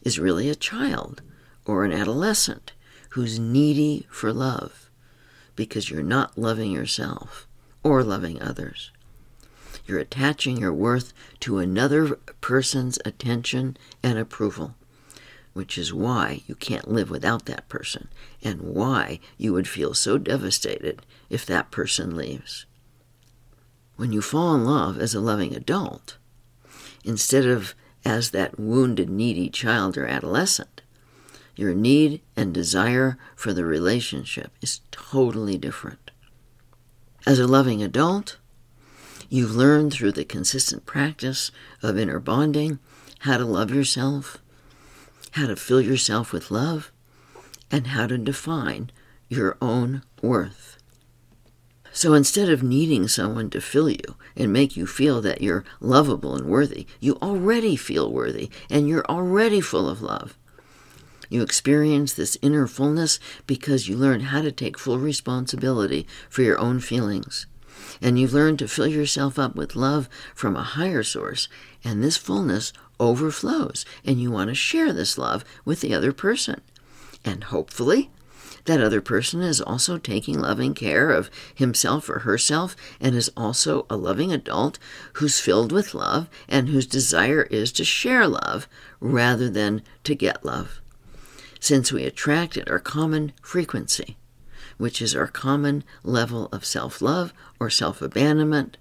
is 0.03 0.19
really 0.19 0.49
a 0.49 0.55
child 0.55 1.21
or 1.67 1.85
an 1.85 1.93
adolescent 1.93 2.73
who's 3.11 3.39
needy 3.39 4.07
for 4.11 4.33
love 4.33 4.89
because 5.57 5.91
you're 5.91 6.03
not 6.03 6.39
loving 6.39 6.73
yourself 6.73 7.47
or 7.83 8.03
loving 8.03 8.41
others. 8.41 8.93
You're 9.89 9.99
attaching 9.99 10.59
your 10.59 10.73
worth 10.73 11.13
to 11.41 11.59
another 11.59 12.15
person's 12.41 13.01
attention 13.05 13.77
and 14.05 14.19
approval 14.19 14.77
which 15.59 15.77
is 15.77 15.93
why 15.93 16.41
you 16.47 16.55
can't 16.55 16.87
live 16.89 17.11
without 17.11 17.47
that 17.47 17.69
person 17.69 18.07
and 18.45 18.61
why 18.61 19.19
you 19.37 19.53
would 19.53 19.67
feel 19.67 19.93
so 19.93 20.17
devastated 20.17 21.05
if 21.29 21.45
that 21.45 21.73
person 21.73 22.15
leaves. 22.15 22.65
When 23.97 24.13
you 24.13 24.23
fall 24.23 24.55
in 24.55 24.65
love 24.65 25.01
as 25.01 25.17
a 25.17 25.21
loving 25.21 25.57
adult, 25.57 26.17
instead 27.05 27.45
of 27.45 27.75
as 28.05 28.31
that 28.31 28.61
wounded, 28.61 29.11
needy 29.11 29.49
child 29.49 29.99
or 29.99 30.07
adolescent, 30.07 30.83
your 31.57 31.75
need 31.75 32.21
and 32.37 32.55
desire 32.55 33.19
for 33.35 33.53
the 33.53 33.65
relationship 33.65 34.53
is 34.63 34.83
totally 34.93 35.59
different. 35.59 36.13
As 37.27 37.41
a 37.41 37.49
loving 37.49 37.83
adult, 37.83 38.37
you've 39.29 39.55
learned 39.55 39.93
through 39.93 40.13
the 40.13 40.25
consistent 40.25 40.87
practice 40.87 41.51
of 41.83 41.99
inner 41.99 42.19
bonding 42.19 42.79
how 43.21 43.37
to 43.37 43.45
love 43.45 43.71
yourself 43.71 44.39
how 45.33 45.47
to 45.47 45.57
fill 45.57 45.81
yourself 45.81 46.33
with 46.33 46.51
love, 46.51 46.93
and 47.71 47.89
how 47.89 48.07
to 48.07 48.19
define 48.19 48.91
your 49.29 49.57
own 49.61 50.03
worth. 50.23 50.79
So 51.93 52.15
instead 52.15 52.49
of 52.49 52.63
needing 52.63 53.09
someone 53.09 53.51
to 53.51 53.61
fill 53.61 53.91
you 53.91 54.17
and 54.37 54.53
make 54.53 54.77
you 54.77 54.87
feel 54.87 55.21
that 55.23 55.41
you're 55.41 55.65
lovable 55.81 56.35
and 56.35 56.47
worthy, 56.47 56.87
you 57.01 57.19
already 57.21 57.77
feel 57.77 58.13
worthy 58.13 58.51
and 58.71 58.89
you're 58.89 59.07
already 59.07 59.61
full 59.61 59.89
of 59.89 60.03
love. 60.03 60.37
You 61.29 61.43
experience 61.43 62.15
this 62.15 62.39
inner 62.41 62.67
fullness 62.67 63.19
because 63.47 63.89
you 63.89 63.97
learn 63.97 64.21
how 64.21 64.43
to 64.43 64.53
take 64.53 64.79
full 64.79 64.99
responsibility 64.99 66.07
for 66.31 66.43
your 66.43 66.59
own 66.59 66.81
feelings. 66.81 67.47
And 68.01 68.19
you've 68.19 68.35
learned 68.35 68.59
to 68.61 68.69
fill 68.69 68.87
yourself 68.87 69.39
up 69.39 69.57
with 69.57 69.77
love 69.77 70.09
from 70.35 70.57
a 70.57 70.63
higher 70.63 71.03
source, 71.03 71.49
and 71.85 72.03
this 72.03 72.17
fullness 72.17 72.73
overflows, 73.01 73.85
and 74.05 74.21
you 74.21 74.31
want 74.31 74.49
to 74.49 74.55
share 74.55 74.93
this 74.93 75.19
love 75.19 75.45
with 75.65 75.81
the 75.81 75.95
other 75.95 76.13
person. 76.13 76.61
And 77.25 77.45
hopefully, 77.45 78.11
that 78.65 78.83
other 78.83 79.01
person 79.01 79.41
is 79.41 79.61
also 79.61 79.97
taking 79.97 80.39
loving 80.39 80.75
care 80.75 81.11
of 81.11 81.31
himself 81.55 82.11
or 82.11 82.21
herself 82.21 82.77
and 83.01 83.15
is 83.15 83.31
also 83.37 83.87
a 83.89 83.97
loving 83.97 84.33
adult 84.33 84.79
who's 85.15 85.41
filled 85.41 85.73
with 85.73 85.95
love 85.95 86.29
and 86.49 86.69
whose 86.69 86.87
desire 86.87 87.45
is 87.45 87.73
to 87.73 87.85
share 87.85 88.29
love 88.29 88.69
rather 89.01 89.49
than 89.49 89.83
to 90.05 90.15
get 90.15 90.45
love. 90.45 90.83
Since 91.61 91.93
we 91.93 92.05
attract 92.05 92.57
at 92.57 92.71
our 92.71 92.79
common 92.79 93.33
frequency, 93.43 94.17
which 94.79 95.03
is 95.03 95.15
our 95.15 95.27
common 95.27 95.85
level 96.03 96.47
of 96.53 96.65
self 96.65 97.03
love 97.03 97.35
or 97.61 97.69
self 97.69 98.01
abandonment, 98.01 98.79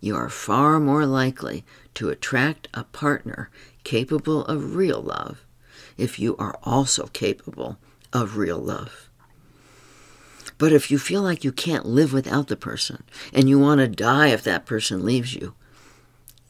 you 0.00 0.16
are 0.16 0.30
far 0.30 0.80
more 0.80 1.04
likely 1.04 1.64
to 1.94 2.08
attract 2.08 2.68
a 2.72 2.84
partner 2.84 3.50
capable 3.84 4.44
of 4.46 4.74
real 4.74 5.02
love 5.02 5.44
if 5.98 6.18
you 6.18 6.36
are 6.38 6.58
also 6.62 7.06
capable 7.08 7.76
of 8.12 8.38
real 8.38 8.58
love. 8.58 9.10
But 10.56 10.72
if 10.72 10.90
you 10.90 10.98
feel 10.98 11.22
like 11.22 11.44
you 11.44 11.52
can't 11.52 11.86
live 11.86 12.12
without 12.12 12.48
the 12.48 12.56
person 12.56 13.02
and 13.32 13.48
you 13.48 13.58
want 13.58 13.80
to 13.80 13.88
die 13.88 14.28
if 14.28 14.42
that 14.44 14.66
person 14.66 15.04
leaves 15.04 15.34
you, 15.34 15.54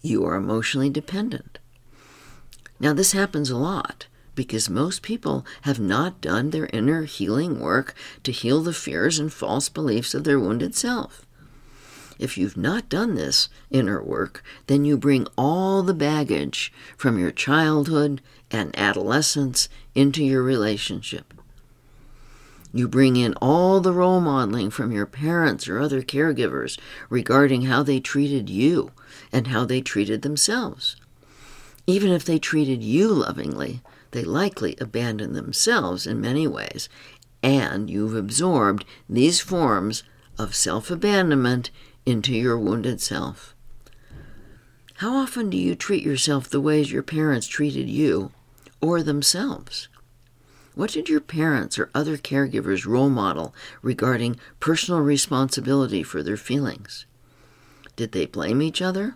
you 0.03 0.25
are 0.25 0.35
emotionally 0.35 0.91
dependent. 0.91 1.59
Now, 2.79 2.93
this 2.93 3.13
happens 3.13 3.51
a 3.51 3.57
lot 3.57 4.07
because 4.41 4.71
most 4.71 5.03
people 5.03 5.45
have 5.65 5.79
not 5.79 6.23
done 6.23 6.49
their 6.49 6.71
inner 6.73 7.03
healing 7.03 7.61
work 7.61 7.95
to 8.23 8.33
heal 8.33 8.63
the 8.63 8.73
fears 8.73 9.19
and 9.19 9.31
false 9.31 9.69
beliefs 9.69 10.15
of 10.15 10.25
their 10.25 10.41
wounded 10.41 10.75
self. 10.75 11.27
If 12.19 12.39
you've 12.39 12.57
not 12.57 12.89
done 12.89 13.17
this 13.17 13.51
inner 13.71 14.03
work, 14.03 14.43
then 14.67 14.87
you 14.87 14.97
bring 14.97 15.27
all 15.37 15.83
the 15.83 15.93
baggage 15.93 16.73
from 16.97 17.19
your 17.19 17.31
childhood 17.31 18.23
and 18.51 18.75
adolescence 18.79 19.69
into 19.95 20.25
your 20.25 20.43
relationship. 20.43 21.35
You 22.73 22.89
bring 22.89 23.17
in 23.17 23.35
all 23.43 23.81
the 23.81 23.93
role 23.93 24.23
modeling 24.23 24.71
from 24.71 24.91
your 24.91 25.05
parents 25.05 25.69
or 25.69 25.79
other 25.79 26.01
caregivers 26.01 26.79
regarding 27.11 27.67
how 27.67 27.83
they 27.83 28.01
treated 28.01 28.49
you 28.49 28.93
and 29.31 29.49
how 29.49 29.67
they 29.67 29.83
treated 29.83 30.23
themselves. 30.23 30.97
Even 31.87 32.11
if 32.11 32.25
they 32.25 32.39
treated 32.39 32.83
you 32.83 33.09
lovingly, 33.09 33.83
they 34.11 34.25
likely 34.25 34.77
abandoned 34.81 35.35
themselves 35.35 36.07
in 36.07 36.21
many 36.21 36.47
ways, 36.47 36.89
and 37.43 37.89
you've 37.89 38.15
absorbed 38.15 38.85
these 39.09 39.41
forms 39.41 40.03
of 40.39 40.55
self 40.55 40.91
abandonment 40.91 41.71
into 42.07 42.33
your 42.35 42.59
wounded 42.59 43.01
self. 43.01 43.55
How 44.97 45.17
often 45.17 45.49
do 45.49 45.57
you 45.57 45.75
treat 45.75 46.03
yourself 46.03 46.49
the 46.49 46.61
ways 46.61 46.93
your 46.93 47.03
parents 47.03 47.47
treated 47.47 47.89
you 47.89 48.33
or 48.81 49.03
themselves? 49.03 49.89
What 50.75 50.91
did 50.91 51.09
your 51.09 51.21
parents 51.21 51.79
or 51.79 51.91
other 51.95 52.17
caregivers 52.17 52.87
role 52.87 53.11
model 53.11 53.55
regarding 53.83 54.39
personal 54.61 55.01
responsibility 55.01 56.03
for 56.03 56.23
their 56.23 56.37
feelings? 56.37 57.07
Did 57.97 58.13
they 58.13 58.27
blame 58.27 58.63
each 58.63 58.81
other? 58.81 59.15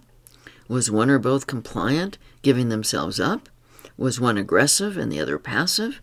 Was 0.69 0.91
one 0.91 1.11
or 1.11 1.19
both 1.19 1.47
compliant, 1.47 2.19
giving 2.43 2.71
themselves 2.71 3.21
up? 3.21 3.49
Was 3.97 4.21
one 4.21 4.37
aggressive 4.37 4.97
and 4.97 5.11
the 5.11 5.21
other 5.21 5.39
passive? 5.39 6.01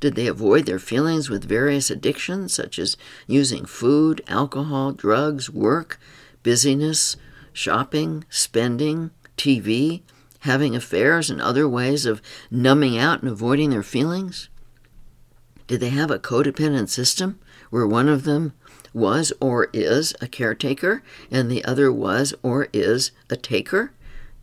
Did 0.00 0.14
they 0.14 0.26
avoid 0.26 0.66
their 0.66 0.78
feelings 0.78 1.28
with 1.28 1.44
various 1.44 1.90
addictions, 1.90 2.54
such 2.54 2.78
as 2.78 2.96
using 3.26 3.66
food, 3.66 4.22
alcohol, 4.26 4.92
drugs, 4.92 5.50
work, 5.50 6.00
busyness, 6.42 7.16
shopping, 7.52 8.24
spending, 8.30 9.10
TV, 9.36 10.02
having 10.40 10.74
affairs, 10.74 11.28
and 11.28 11.40
other 11.40 11.68
ways 11.68 12.06
of 12.06 12.22
numbing 12.50 12.96
out 12.96 13.20
and 13.20 13.30
avoiding 13.30 13.70
their 13.70 13.82
feelings? 13.82 14.48
Did 15.66 15.80
they 15.80 15.90
have 15.90 16.10
a 16.10 16.18
codependent 16.18 16.88
system 16.88 17.38
where 17.68 17.86
one 17.86 18.08
of 18.08 18.24
them 18.24 18.54
was 18.92 19.32
or 19.40 19.68
is 19.72 20.14
a 20.20 20.26
caretaker 20.26 21.02
and 21.30 21.50
the 21.50 21.64
other 21.64 21.92
was 21.92 22.34
or 22.42 22.68
is 22.72 23.12
a 23.28 23.36
taker? 23.36 23.92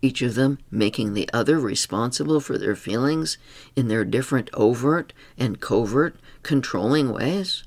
Each 0.02 0.22
of 0.22 0.36
them 0.36 0.60
making 0.70 1.14
the 1.14 1.30
other 1.34 1.60
responsible 1.60 2.40
for 2.40 2.58
their 2.58 2.76
feelings 2.76 3.38
in 3.76 3.88
their 3.88 4.06
different 4.06 4.50
overt 4.54 5.14
and 5.38 5.60
covert 5.60 6.16
controlling 6.44 7.12
ways? 7.12 7.64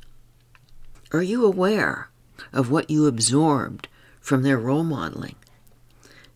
Are 1.12 1.22
you 1.22 1.44
aware 1.44 2.10
of 2.52 2.70
what 2.70 2.90
you 2.90 3.06
absorbed 3.06 3.88
from 4.20 4.42
their 4.42 4.58
role 4.58 4.84
modeling? 4.84 5.34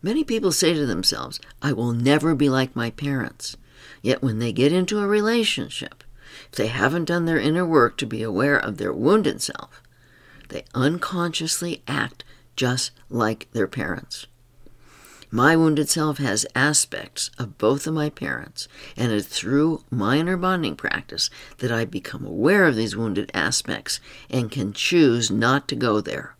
Many 0.02 0.24
people 0.24 0.52
say 0.52 0.74
to 0.74 0.84
themselves, 0.84 1.40
I 1.62 1.72
will 1.72 1.92
never 1.92 2.34
be 2.34 2.48
like 2.48 2.76
my 2.76 2.90
parents. 2.90 3.56
Yet 4.02 4.22
when 4.22 4.38
they 4.38 4.52
get 4.52 4.72
into 4.72 4.98
a 4.98 5.06
relationship, 5.06 6.04
if 6.50 6.56
they 6.56 6.66
haven't 6.66 7.06
done 7.06 7.24
their 7.24 7.38
inner 7.38 7.64
work 7.64 7.96
to 7.98 8.06
be 8.06 8.22
aware 8.22 8.58
of 8.58 8.76
their 8.76 8.92
wounded 8.92 9.40
self, 9.40 9.82
they 10.48 10.64
unconsciously 10.74 11.82
act 11.88 12.24
just 12.56 12.90
like 13.08 13.48
their 13.52 13.66
parents. 13.66 14.26
My 15.34 15.56
wounded 15.56 15.88
self 15.88 16.18
has 16.18 16.46
aspects 16.54 17.32
of 17.38 17.58
both 17.58 17.88
of 17.88 17.94
my 17.94 18.08
parents, 18.08 18.68
and 18.96 19.10
it's 19.10 19.26
through 19.26 19.82
my 19.90 20.18
inner 20.18 20.36
bonding 20.36 20.76
practice 20.76 21.28
that 21.58 21.72
I 21.72 21.84
become 21.84 22.24
aware 22.24 22.66
of 22.66 22.76
these 22.76 22.94
wounded 22.94 23.32
aspects 23.34 23.98
and 24.30 24.48
can 24.48 24.72
choose 24.72 25.32
not 25.32 25.66
to 25.66 25.74
go 25.74 26.00
there. 26.00 26.36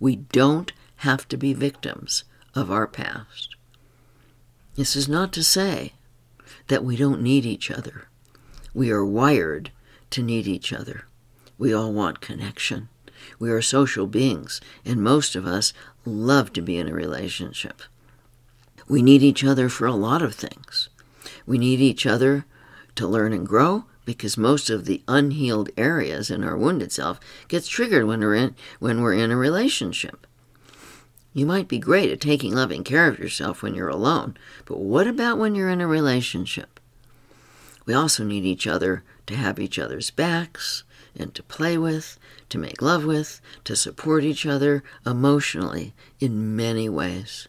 We 0.00 0.16
don't 0.16 0.72
have 0.96 1.28
to 1.28 1.36
be 1.36 1.52
victims 1.52 2.24
of 2.54 2.70
our 2.70 2.86
past. 2.86 3.54
This 4.76 4.96
is 4.96 5.10
not 5.10 5.30
to 5.34 5.44
say 5.44 5.92
that 6.68 6.82
we 6.82 6.96
don't 6.96 7.20
need 7.20 7.44
each 7.44 7.70
other. 7.70 8.08
We 8.72 8.90
are 8.90 9.04
wired 9.04 9.72
to 10.08 10.22
need 10.22 10.46
each 10.46 10.72
other. 10.72 11.04
We 11.58 11.74
all 11.74 11.92
want 11.92 12.22
connection. 12.22 12.88
We 13.38 13.50
are 13.50 13.60
social 13.60 14.06
beings, 14.06 14.58
and 14.86 15.02
most 15.02 15.36
of 15.36 15.46
us 15.46 15.74
love 16.06 16.54
to 16.54 16.62
be 16.62 16.78
in 16.78 16.88
a 16.88 16.94
relationship. 16.94 17.82
We 18.88 19.02
need 19.02 19.22
each 19.22 19.44
other 19.44 19.68
for 19.68 19.86
a 19.86 19.92
lot 19.92 20.22
of 20.22 20.34
things. 20.34 20.88
We 21.46 21.58
need 21.58 21.80
each 21.80 22.06
other 22.06 22.46
to 22.94 23.06
learn 23.06 23.32
and 23.34 23.46
grow 23.46 23.84
because 24.06 24.38
most 24.38 24.70
of 24.70 24.86
the 24.86 25.02
unhealed 25.06 25.68
areas 25.76 26.30
in 26.30 26.42
our 26.42 26.56
wounded 26.56 26.90
self 26.90 27.20
gets 27.48 27.68
triggered 27.68 28.06
when 28.06 28.20
we're 28.20 28.34
in 28.34 28.56
when 28.78 29.02
we're 29.02 29.12
in 29.12 29.30
a 29.30 29.36
relationship. 29.36 30.26
You 31.34 31.44
might 31.44 31.68
be 31.68 31.78
great 31.78 32.10
at 32.10 32.20
taking 32.20 32.54
loving 32.54 32.82
care 32.82 33.06
of 33.06 33.18
yourself 33.18 33.62
when 33.62 33.74
you're 33.74 33.90
alone, 33.90 34.36
but 34.64 34.78
what 34.78 35.06
about 35.06 35.36
when 35.36 35.54
you're 35.54 35.68
in 35.68 35.82
a 35.82 35.86
relationship? 35.86 36.80
We 37.84 37.92
also 37.92 38.24
need 38.24 38.44
each 38.44 38.66
other 38.66 39.04
to 39.26 39.36
have 39.36 39.58
each 39.58 39.78
other's 39.78 40.10
backs 40.10 40.84
and 41.14 41.34
to 41.34 41.42
play 41.42 41.76
with, 41.76 42.18
to 42.48 42.58
make 42.58 42.80
love 42.80 43.04
with, 43.04 43.42
to 43.64 43.76
support 43.76 44.24
each 44.24 44.46
other 44.46 44.82
emotionally 45.04 45.94
in 46.18 46.56
many 46.56 46.88
ways. 46.88 47.48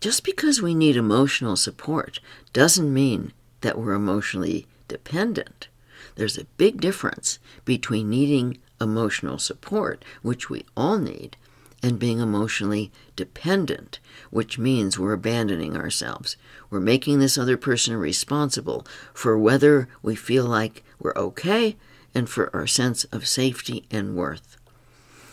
Just 0.00 0.22
because 0.22 0.62
we 0.62 0.74
need 0.74 0.96
emotional 0.96 1.56
support 1.56 2.20
doesn't 2.52 2.92
mean 2.92 3.32
that 3.62 3.76
we're 3.76 3.94
emotionally 3.94 4.66
dependent. 4.86 5.66
There's 6.14 6.38
a 6.38 6.44
big 6.56 6.80
difference 6.80 7.40
between 7.64 8.08
needing 8.08 8.58
emotional 8.80 9.38
support, 9.38 10.04
which 10.22 10.48
we 10.48 10.64
all 10.76 10.98
need, 10.98 11.36
and 11.82 11.98
being 11.98 12.20
emotionally 12.20 12.92
dependent, 13.16 13.98
which 14.30 14.56
means 14.56 14.98
we're 14.98 15.12
abandoning 15.12 15.76
ourselves. 15.76 16.36
We're 16.70 16.80
making 16.80 17.18
this 17.18 17.36
other 17.36 17.56
person 17.56 17.96
responsible 17.96 18.86
for 19.12 19.36
whether 19.36 19.88
we 20.02 20.14
feel 20.14 20.44
like 20.44 20.84
we're 21.00 21.14
okay 21.16 21.76
and 22.14 22.28
for 22.28 22.54
our 22.54 22.68
sense 22.68 23.02
of 23.04 23.26
safety 23.26 23.84
and 23.90 24.14
worth. 24.14 24.56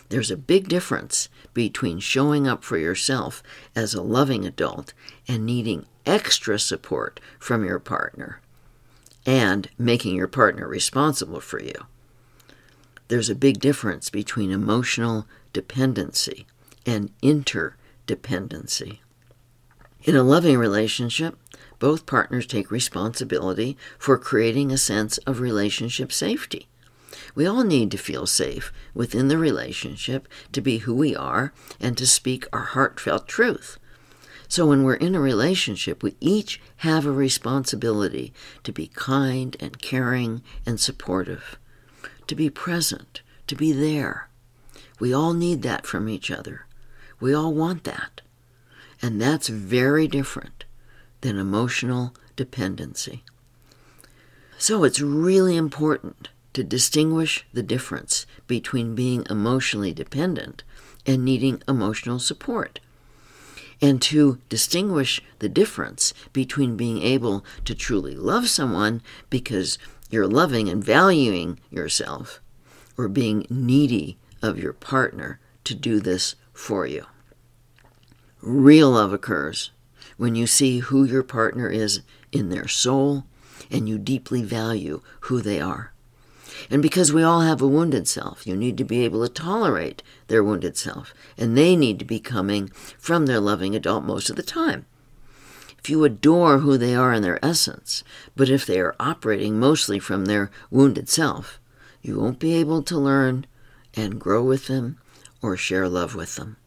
There's 0.09 0.31
a 0.31 0.37
big 0.37 0.67
difference 0.67 1.29
between 1.55 1.97
showing 1.97 2.47
up 2.47 2.63
for 2.63 2.77
yourself 2.77 3.41
as 3.75 3.95
a 3.95 4.03
loving 4.03 4.45
adult 4.45 4.93
and 5.27 5.43
needing 5.43 5.87
extra 6.05 6.59
support 6.59 7.19
from 7.39 7.65
your 7.65 7.79
partner 7.79 8.39
and 9.25 9.69
making 9.79 10.15
your 10.15 10.27
partner 10.27 10.67
responsible 10.67 11.39
for 11.39 11.59
you. 11.59 11.73
There's 13.07 13.29
a 13.29 13.35
big 13.35 13.59
difference 13.59 14.11
between 14.11 14.51
emotional 14.51 15.25
dependency 15.53 16.45
and 16.85 17.11
interdependency. 17.21 18.99
In 20.03 20.15
a 20.15 20.23
loving 20.23 20.57
relationship, 20.59 21.35
both 21.79 22.05
partners 22.05 22.45
take 22.45 22.69
responsibility 22.69 23.77
for 23.97 24.17
creating 24.17 24.71
a 24.71 24.77
sense 24.77 25.17
of 25.19 25.39
relationship 25.39 26.11
safety. 26.11 26.67
We 27.35 27.45
all 27.45 27.65
need 27.65 27.91
to 27.91 27.97
feel 27.97 28.25
safe 28.25 28.71
within 28.93 29.27
the 29.27 29.37
relationship 29.37 30.27
to 30.53 30.61
be 30.61 30.79
who 30.79 30.95
we 30.95 31.13
are 31.13 31.53
and 31.81 31.97
to 31.97 32.07
speak 32.07 32.47
our 32.53 32.63
heartfelt 32.63 33.27
truth. 33.27 33.77
So, 34.47 34.67
when 34.67 34.83
we're 34.83 34.95
in 34.95 35.15
a 35.15 35.19
relationship, 35.19 36.01
we 36.01 36.15
each 36.21 36.61
have 36.77 37.05
a 37.05 37.11
responsibility 37.11 38.33
to 38.63 38.71
be 38.71 38.87
kind 38.87 39.57
and 39.59 39.81
caring 39.81 40.43
and 40.65 40.79
supportive, 40.79 41.57
to 42.27 42.35
be 42.35 42.49
present, 42.49 43.21
to 43.47 43.55
be 43.55 43.73
there. 43.73 44.29
We 44.99 45.13
all 45.13 45.33
need 45.33 45.61
that 45.63 45.85
from 45.85 46.07
each 46.07 46.31
other. 46.31 46.67
We 47.19 47.33
all 47.33 47.53
want 47.53 47.83
that. 47.83 48.21
And 49.01 49.21
that's 49.21 49.49
very 49.49 50.07
different 50.07 50.63
than 51.21 51.37
emotional 51.37 52.13
dependency. 52.35 53.23
So, 54.57 54.83
it's 54.83 55.01
really 55.01 55.57
important 55.57 56.29
to 56.55 56.63
distinguish 56.63 57.45
the 57.53 57.61
difference 57.61 58.25
between 58.47 58.95
being 58.95 59.25
emotionally 59.29 59.93
dependent 59.93 60.63
and 61.05 61.23
needing 61.23 61.61
emotional 61.67 62.17
support, 62.17 62.79
and 63.81 64.01
to 64.01 64.39
distinguish 64.47 65.21
the 65.39 65.49
difference 65.49 66.13
between 66.31 66.77
being 66.77 67.01
able 67.01 67.43
to 67.65 67.75
truly 67.75 68.15
love 68.15 68.47
someone 68.47 69.01
because 69.29 69.77
you're 70.09 70.27
loving 70.27 70.69
and 70.69 70.81
valuing 70.81 71.59
yourself, 71.69 72.39
or 72.97 73.09
being 73.09 73.45
needy 73.49 74.17
of 74.41 74.57
your 74.57 74.73
partner 74.73 75.41
to 75.65 75.75
do 75.75 75.99
this 75.99 76.35
for 76.53 76.87
you. 76.87 77.05
Real 78.41 78.91
love 78.91 79.11
occurs 79.11 79.71
when 80.15 80.35
you 80.35 80.47
see 80.47 80.79
who 80.79 81.03
your 81.03 81.23
partner 81.23 81.69
is 81.69 82.01
in 82.31 82.47
their 82.47 82.69
soul 82.69 83.25
and 83.69 83.89
you 83.89 83.97
deeply 83.97 84.41
value 84.41 85.01
who 85.21 85.41
they 85.41 85.59
are. 85.59 85.91
And 86.69 86.81
because 86.81 87.13
we 87.13 87.23
all 87.23 87.41
have 87.41 87.61
a 87.61 87.67
wounded 87.67 88.07
self, 88.07 88.45
you 88.47 88.55
need 88.55 88.77
to 88.77 88.83
be 88.83 89.03
able 89.03 89.25
to 89.25 89.33
tolerate 89.33 90.03
their 90.27 90.43
wounded 90.43 90.77
self. 90.77 91.13
And 91.37 91.57
they 91.57 91.75
need 91.75 91.99
to 91.99 92.05
be 92.05 92.19
coming 92.19 92.69
from 92.97 93.25
their 93.25 93.39
loving 93.39 93.75
adult 93.75 94.03
most 94.03 94.29
of 94.29 94.35
the 94.35 94.43
time. 94.43 94.85
If 95.79 95.89
you 95.89 96.03
adore 96.03 96.59
who 96.59 96.77
they 96.77 96.95
are 96.95 97.13
in 97.13 97.21
their 97.21 97.43
essence, 97.45 98.03
but 98.35 98.49
if 98.49 98.65
they 98.65 98.79
are 98.79 98.95
operating 98.99 99.59
mostly 99.59 99.99
from 99.99 100.25
their 100.25 100.49
wounded 100.71 101.09
self, 101.09 101.59
you 102.01 102.19
won't 102.19 102.39
be 102.39 102.55
able 102.55 102.81
to 102.83 102.97
learn 102.97 103.45
and 103.93 104.19
grow 104.19 104.43
with 104.43 104.67
them 104.67 104.97
or 105.41 105.55
share 105.55 105.87
love 105.87 106.15
with 106.15 106.35
them. 106.35 106.57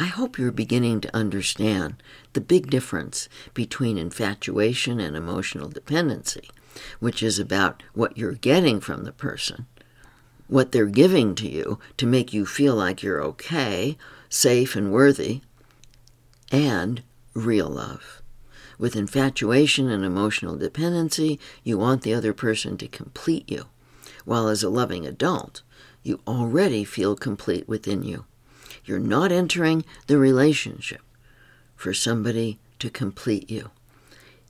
I 0.00 0.06
hope 0.06 0.38
you're 0.38 0.50
beginning 0.50 1.00
to 1.02 1.16
understand 1.16 2.02
the 2.32 2.40
big 2.40 2.70
difference 2.70 3.28
between 3.54 3.98
infatuation 3.98 4.98
and 4.98 5.16
emotional 5.16 5.68
dependency 5.68 6.50
which 6.98 7.22
is 7.22 7.38
about 7.38 7.82
what 7.94 8.16
you're 8.16 8.32
getting 8.32 8.80
from 8.80 9.04
the 9.04 9.12
person, 9.12 9.66
what 10.48 10.72
they're 10.72 10.86
giving 10.86 11.34
to 11.36 11.48
you 11.48 11.78
to 11.96 12.06
make 12.06 12.32
you 12.32 12.46
feel 12.46 12.74
like 12.74 13.02
you're 13.02 13.22
okay, 13.22 13.96
safe, 14.28 14.76
and 14.76 14.92
worthy, 14.92 15.40
and 16.50 17.02
real 17.34 17.68
love. 17.68 18.22
With 18.78 18.96
infatuation 18.96 19.90
and 19.90 20.04
emotional 20.04 20.56
dependency, 20.56 21.38
you 21.62 21.78
want 21.78 22.02
the 22.02 22.14
other 22.14 22.32
person 22.32 22.76
to 22.78 22.88
complete 22.88 23.50
you, 23.50 23.66
while 24.24 24.48
as 24.48 24.62
a 24.62 24.70
loving 24.70 25.06
adult, 25.06 25.62
you 26.02 26.20
already 26.26 26.82
feel 26.84 27.14
complete 27.14 27.68
within 27.68 28.02
you. 28.02 28.24
You're 28.84 28.98
not 28.98 29.32
entering 29.32 29.84
the 30.06 30.18
relationship 30.18 31.02
for 31.76 31.94
somebody 31.94 32.58
to 32.78 32.90
complete 32.90 33.50
you. 33.50 33.70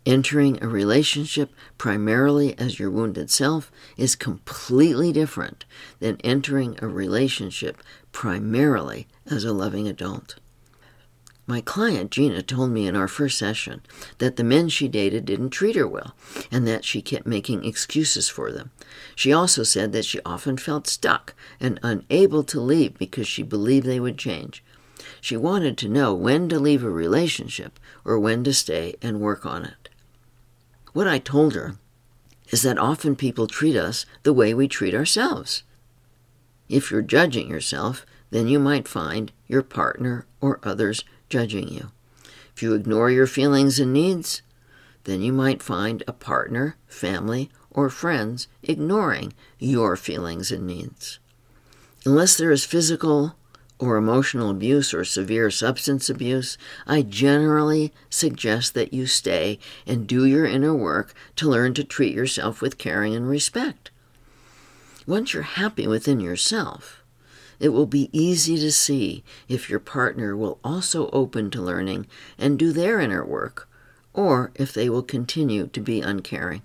Entering 0.07 0.63
a 0.63 0.69
relationship 0.69 1.51
primarily 1.77 2.59
as 2.59 2.79
your 2.79 2.91
wounded 2.91 3.31
self 3.31 3.71
is 3.97 4.17
completely 4.17 5.13
different 5.13 5.65
than 5.99 6.17
entering 6.25 6.79
a 6.81 6.89
relationship 6.89 7.83
primarily 8.11 9.07
as 9.27 9.45
a 9.45 9.53
loving 9.53 9.87
adult. 9.87 10.37
My 11.51 11.61
client, 11.61 12.13
Gina, 12.13 12.43
told 12.43 12.71
me 12.71 12.87
in 12.87 12.95
our 12.95 13.09
first 13.09 13.37
session 13.37 13.83
that 14.19 14.37
the 14.37 14.45
men 14.45 14.69
she 14.69 14.87
dated 14.87 15.25
didn't 15.25 15.51
treat 15.51 15.75
her 15.75 15.85
well 15.85 16.15
and 16.49 16.65
that 16.69 16.85
she 16.85 17.03
kept 17.03 17.27
making 17.27 17.65
excuses 17.65 18.29
for 18.29 18.53
them. 18.53 18.71
She 19.17 19.33
also 19.33 19.65
said 19.65 19.91
that 19.91 20.05
she 20.05 20.21
often 20.25 20.57
felt 20.59 20.87
stuck 20.87 21.35
and 21.59 21.81
unable 21.83 22.45
to 22.45 22.61
leave 22.61 22.97
because 22.97 23.27
she 23.27 23.43
believed 23.43 23.85
they 23.85 23.99
would 23.99 24.17
change. 24.17 24.63
She 25.21 25.37
wanted 25.37 25.77
to 25.79 25.89
know 25.89 26.15
when 26.15 26.49
to 26.51 26.61
leave 26.61 26.85
a 26.85 26.89
relationship 26.89 27.81
or 28.05 28.17
when 28.17 28.45
to 28.45 28.55
stay 28.55 28.95
and 29.03 29.19
work 29.19 29.45
on 29.45 29.65
it. 29.65 29.89
What 30.93 31.09
I 31.09 31.19
told 31.19 31.57
her 31.57 31.79
is 32.51 32.63
that 32.63 32.79
often 32.79 33.17
people 33.17 33.49
treat 33.49 33.75
us 33.75 34.07
the 34.23 34.33
way 34.33 34.55
we 34.55 34.69
treat 34.69 34.95
ourselves. 34.95 35.65
If 36.69 36.93
you're 36.93 37.03
judging 37.03 37.51
yourself, 37.51 38.07
then 38.31 38.47
you 38.47 38.61
might 38.61 38.87
find 38.87 39.33
your 39.49 39.65
partner 39.65 40.27
or 40.41 40.61
others 40.63 41.03
judging 41.31 41.69
you. 41.69 41.91
If 42.55 42.63
you 42.63 42.75
ignore 42.75 43.11
your 43.11 43.27
feelings 43.27 43.81
and 43.81 43.93
needs, 43.93 44.43
then 45.05 45.23
you 45.23 45.33
might 45.33 45.63
find 45.63 46.03
a 46.07 46.13
partner, 46.13 46.77
family, 46.87 47.51
or 47.71 47.89
friends 47.89 48.49
ignoring 48.63 49.33
your 49.59 49.97
feelings 49.97 50.53
and 50.53 50.67
needs. 50.67 51.19
Unless 52.05 52.37
there 52.37 52.51
is 52.51 52.65
physical 52.65 53.35
or 53.79 53.97
emotional 53.97 54.51
abuse 54.51 54.93
or 54.93 55.05
severe 55.05 55.51
substance 55.51 56.11
abuse, 56.11 56.59
I 56.87 57.03
generally 57.03 57.93
suggest 58.11 58.75
that 58.75 58.93
you 58.93 59.07
stay 59.07 59.59
and 59.87 60.07
do 60.07 60.27
your 60.27 60.45
inner 60.45 60.75
work 60.75 61.15
to 61.37 61.49
learn 61.49 61.73
to 61.75 61.85
treat 61.85 62.15
yourself 62.15 62.61
with 62.61 62.77
caring 62.77 63.15
and 63.15 63.29
respect. 63.29 63.91
Once 65.07 65.33
you're 65.33 65.43
happy 65.43 65.87
within 65.87 66.21
yourself, 66.21 67.00
it 67.61 67.69
will 67.69 67.87
be 67.87 68.09
easy 68.11 68.59
to 68.59 68.73
see 68.73 69.23
if 69.47 69.69
your 69.69 69.79
partner 69.79 70.35
will 70.35 70.59
also 70.65 71.11
open 71.11 71.51
to 71.51 71.63
learning 71.63 72.07
and 72.39 72.59
do 72.59 72.73
their 72.73 72.99
inner 72.99 73.25
work, 73.25 73.69
or 74.15 74.51
if 74.55 74.73
they 74.73 74.89
will 74.89 75.03
continue 75.03 75.67
to 75.69 75.81
be 75.81 76.01
uncaring. 76.01 76.63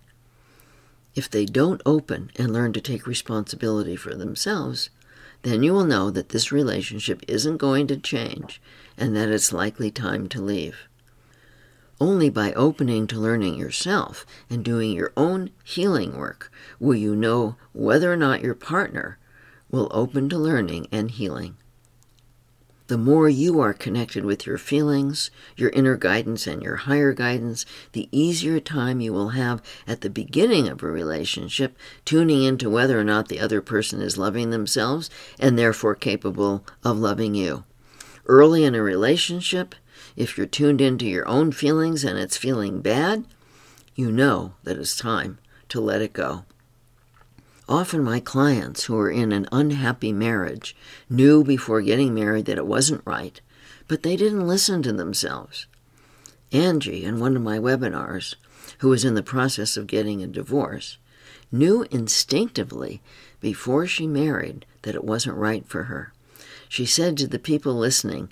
If 1.13 1.29
they 1.29 1.45
don't 1.45 1.81
open 1.85 2.31
and 2.37 2.51
learn 2.51 2.73
to 2.73 2.81
take 2.81 3.05
responsibility 3.05 3.95
for 3.95 4.15
themselves, 4.15 4.89
then 5.43 5.63
you 5.63 5.73
will 5.73 5.85
know 5.85 6.09
that 6.09 6.29
this 6.29 6.51
relationship 6.51 7.23
isn't 7.27 7.57
going 7.57 7.87
to 7.87 7.97
change 7.97 8.61
and 8.97 9.15
that 9.15 9.29
it's 9.29 9.53
likely 9.53 9.91
time 9.91 10.27
to 10.29 10.41
leave. 10.41 10.87
Only 11.99 12.29
by 12.29 12.51
opening 12.53 13.07
to 13.07 13.19
learning 13.19 13.55
yourself 13.55 14.25
and 14.49 14.65
doing 14.65 14.91
your 14.91 15.13
own 15.15 15.51
healing 15.63 16.17
work 16.17 16.51
will 16.79 16.95
you 16.95 17.15
know 17.15 17.55
whether 17.73 18.11
or 18.11 18.17
not 18.17 18.41
your 18.41 18.55
partner 18.55 19.17
will 19.75 19.91
open 19.91 20.29
to 20.29 20.37
learning 20.37 20.87
and 20.89 21.11
healing. 21.11 21.57
The 22.87 22.97
more 22.97 23.27
you 23.27 23.59
are 23.59 23.73
connected 23.73 24.23
with 24.23 24.45
your 24.45 24.57
feelings, 24.57 25.31
your 25.57 25.69
inner 25.71 25.97
guidance, 25.97 26.47
and 26.47 26.63
your 26.63 26.77
higher 26.77 27.11
guidance, 27.11 27.65
the 27.91 28.07
easier 28.09 28.61
time 28.61 29.01
you 29.01 29.11
will 29.11 29.29
have 29.29 29.61
at 29.85 29.99
the 29.99 30.09
beginning 30.09 30.69
of 30.69 30.81
a 30.81 30.87
relationship 30.87 31.75
tuning 32.05 32.43
into 32.43 32.69
whether 32.69 32.97
or 32.97 33.03
not 33.03 33.27
the 33.27 33.41
other 33.41 33.59
person 33.59 34.01
is 34.01 34.17
loving 34.17 34.49
themselves 34.49 35.09
and 35.39 35.59
therefore 35.59 35.93
capable 35.93 36.65
of 36.85 36.97
loving 36.97 37.35
you. 37.35 37.65
Early 38.27 38.63
in 38.63 38.75
a 38.75 38.81
relationship, 38.81 39.75
if 40.15 40.37
you're 40.37 40.47
tuned 40.47 40.79
into 40.79 41.05
your 41.05 41.27
own 41.27 41.51
feelings 41.51 42.05
and 42.05 42.17
it's 42.17 42.37
feeling 42.37 42.79
bad, 42.79 43.25
you 43.93 44.09
know 44.09 44.53
that 44.63 44.77
it's 44.77 44.95
time 44.95 45.37
to 45.67 45.81
let 45.81 46.01
it 46.01 46.13
go. 46.13 46.45
Often, 47.67 48.03
my 48.03 48.19
clients 48.19 48.83
who 48.83 48.93
were 48.93 49.09
in 49.09 49.31
an 49.31 49.47
unhappy 49.51 50.13
marriage 50.13 50.75
knew 51.09 51.43
before 51.43 51.81
getting 51.81 52.13
married 52.13 52.45
that 52.45 52.59
it 52.59 52.67
wasn't 52.67 53.01
right, 53.05 53.41
but 53.87 54.03
they 54.03 54.15
didn't 54.15 54.47
listen 54.47 54.83
to 54.83 54.93
themselves. 54.93 55.65
Angie, 56.51 57.03
in 57.03 57.19
one 57.19 57.35
of 57.35 57.41
my 57.41 57.57
webinars, 57.57 58.35
who 58.79 58.89
was 58.89 59.03
in 59.03 59.15
the 59.15 59.23
process 59.23 59.77
of 59.77 59.87
getting 59.87 60.21
a 60.21 60.27
divorce, 60.27 60.97
knew 61.51 61.85
instinctively 61.89 63.01
before 63.41 63.87
she 63.87 64.05
married 64.05 64.65
that 64.83 64.95
it 64.95 65.03
wasn't 65.03 65.35
right 65.35 65.67
for 65.67 65.83
her. 65.83 66.13
She 66.69 66.85
said 66.85 67.17
to 67.17 67.27
the 67.27 67.39
people 67.39 67.73
listening, 67.73 68.29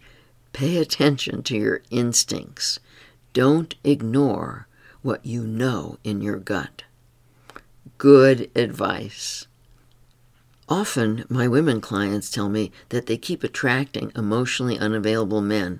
Pay 0.53 0.77
attention 0.77 1.41
to 1.43 1.57
your 1.57 1.81
instincts. 1.89 2.79
Don't 3.33 3.73
ignore 3.83 4.67
what 5.01 5.25
you 5.25 5.47
know 5.47 5.97
in 6.03 6.21
your 6.21 6.37
gut 6.37 6.83
good 8.03 8.51
advice. 8.53 9.47
Often, 10.67 11.23
my 11.29 11.47
women 11.47 11.79
clients 11.79 12.29
tell 12.29 12.49
me 12.49 12.69
that 12.89 13.05
they 13.05 13.15
keep 13.15 13.45
attracting 13.45 14.11
emotionally 14.13 14.77
unavailable 14.77 15.39
men 15.39 15.79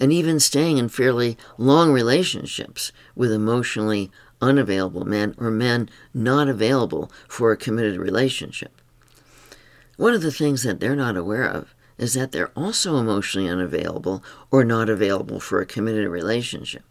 and 0.00 0.12
even 0.12 0.40
staying 0.40 0.78
in 0.78 0.88
fairly 0.88 1.38
long 1.56 1.92
relationships 1.92 2.90
with 3.14 3.30
emotionally 3.30 4.10
unavailable 4.42 5.04
men 5.04 5.32
or 5.38 5.48
men 5.48 5.88
not 6.12 6.48
available 6.48 7.08
for 7.28 7.52
a 7.52 7.56
committed 7.56 8.00
relationship. 8.00 8.80
One 9.96 10.12
of 10.12 10.22
the 10.22 10.32
things 10.32 10.64
that 10.64 10.80
they're 10.80 10.96
not 10.96 11.16
aware 11.16 11.48
of 11.48 11.72
is 11.96 12.14
that 12.14 12.32
they're 12.32 12.50
also 12.56 12.96
emotionally 12.96 13.48
unavailable 13.48 14.24
or 14.50 14.64
not 14.64 14.88
available 14.88 15.38
for 15.38 15.60
a 15.60 15.66
committed 15.66 16.08
relationship. 16.08 16.82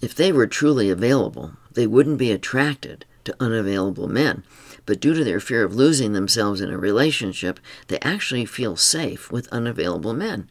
If 0.00 0.14
they 0.14 0.30
were 0.30 0.46
truly 0.46 0.90
available, 0.90 1.54
they 1.72 1.88
wouldn't 1.88 2.18
be 2.18 2.30
attracted 2.30 3.04
to 3.24 3.36
unavailable 3.40 4.08
men. 4.08 4.42
But 4.84 5.00
due 5.00 5.14
to 5.14 5.24
their 5.24 5.40
fear 5.40 5.64
of 5.64 5.74
losing 5.74 6.12
themselves 6.12 6.60
in 6.60 6.70
a 6.70 6.78
relationship, 6.78 7.60
they 7.88 7.98
actually 8.00 8.44
feel 8.44 8.76
safe 8.76 9.30
with 9.30 9.48
unavailable 9.48 10.14
men. 10.14 10.48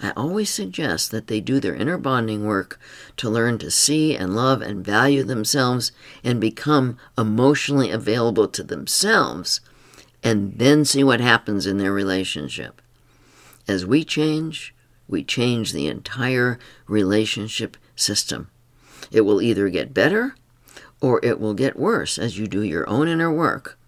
I 0.00 0.10
always 0.10 0.50
suggest 0.50 1.10
that 1.10 1.26
they 1.26 1.40
do 1.40 1.58
their 1.58 1.74
inner 1.74 1.96
bonding 1.96 2.44
work 2.44 2.78
to 3.16 3.30
learn 3.30 3.58
to 3.58 3.70
see 3.70 4.14
and 4.14 4.36
love 4.36 4.60
and 4.60 4.84
value 4.84 5.22
themselves 5.22 5.90
and 6.22 6.40
become 6.40 6.98
emotionally 7.16 7.90
available 7.90 8.48
to 8.48 8.62
themselves, 8.62 9.60
and 10.22 10.58
then 10.58 10.84
see 10.84 11.02
what 11.02 11.20
happens 11.20 11.66
in 11.66 11.78
their 11.78 11.92
relationship. 11.92 12.82
As 13.66 13.86
we 13.86 14.04
change, 14.04 14.74
we 15.08 15.24
change 15.24 15.72
the 15.72 15.86
entire 15.86 16.58
relationship 16.86 17.76
system. 17.94 18.50
It 19.10 19.22
will 19.22 19.40
either 19.40 19.68
get 19.70 19.94
better 19.94 20.34
or 21.00 21.20
it 21.22 21.40
will 21.40 21.54
get 21.54 21.78
worse 21.78 22.18
as 22.18 22.38
you 22.38 22.46
do 22.46 22.62
your 22.62 22.88
own 22.88 23.08
inner 23.08 23.32
work. 23.32 23.78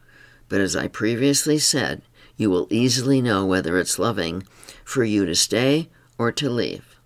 But 0.49 0.61
as 0.61 0.77
I 0.77 0.89
previously 0.89 1.59
said, 1.59 2.03
you 2.37 2.51
will 2.51 2.69
easily 2.71 3.21
know 3.21 3.45
whether 3.45 3.79
it's 3.79 3.99
loving 3.99 4.45
for 4.85 5.05
you 5.05 5.27
to 5.27 5.35
stay 5.35 5.89
or 6.17 6.33
to 6.33 6.49
leave. 6.49 6.97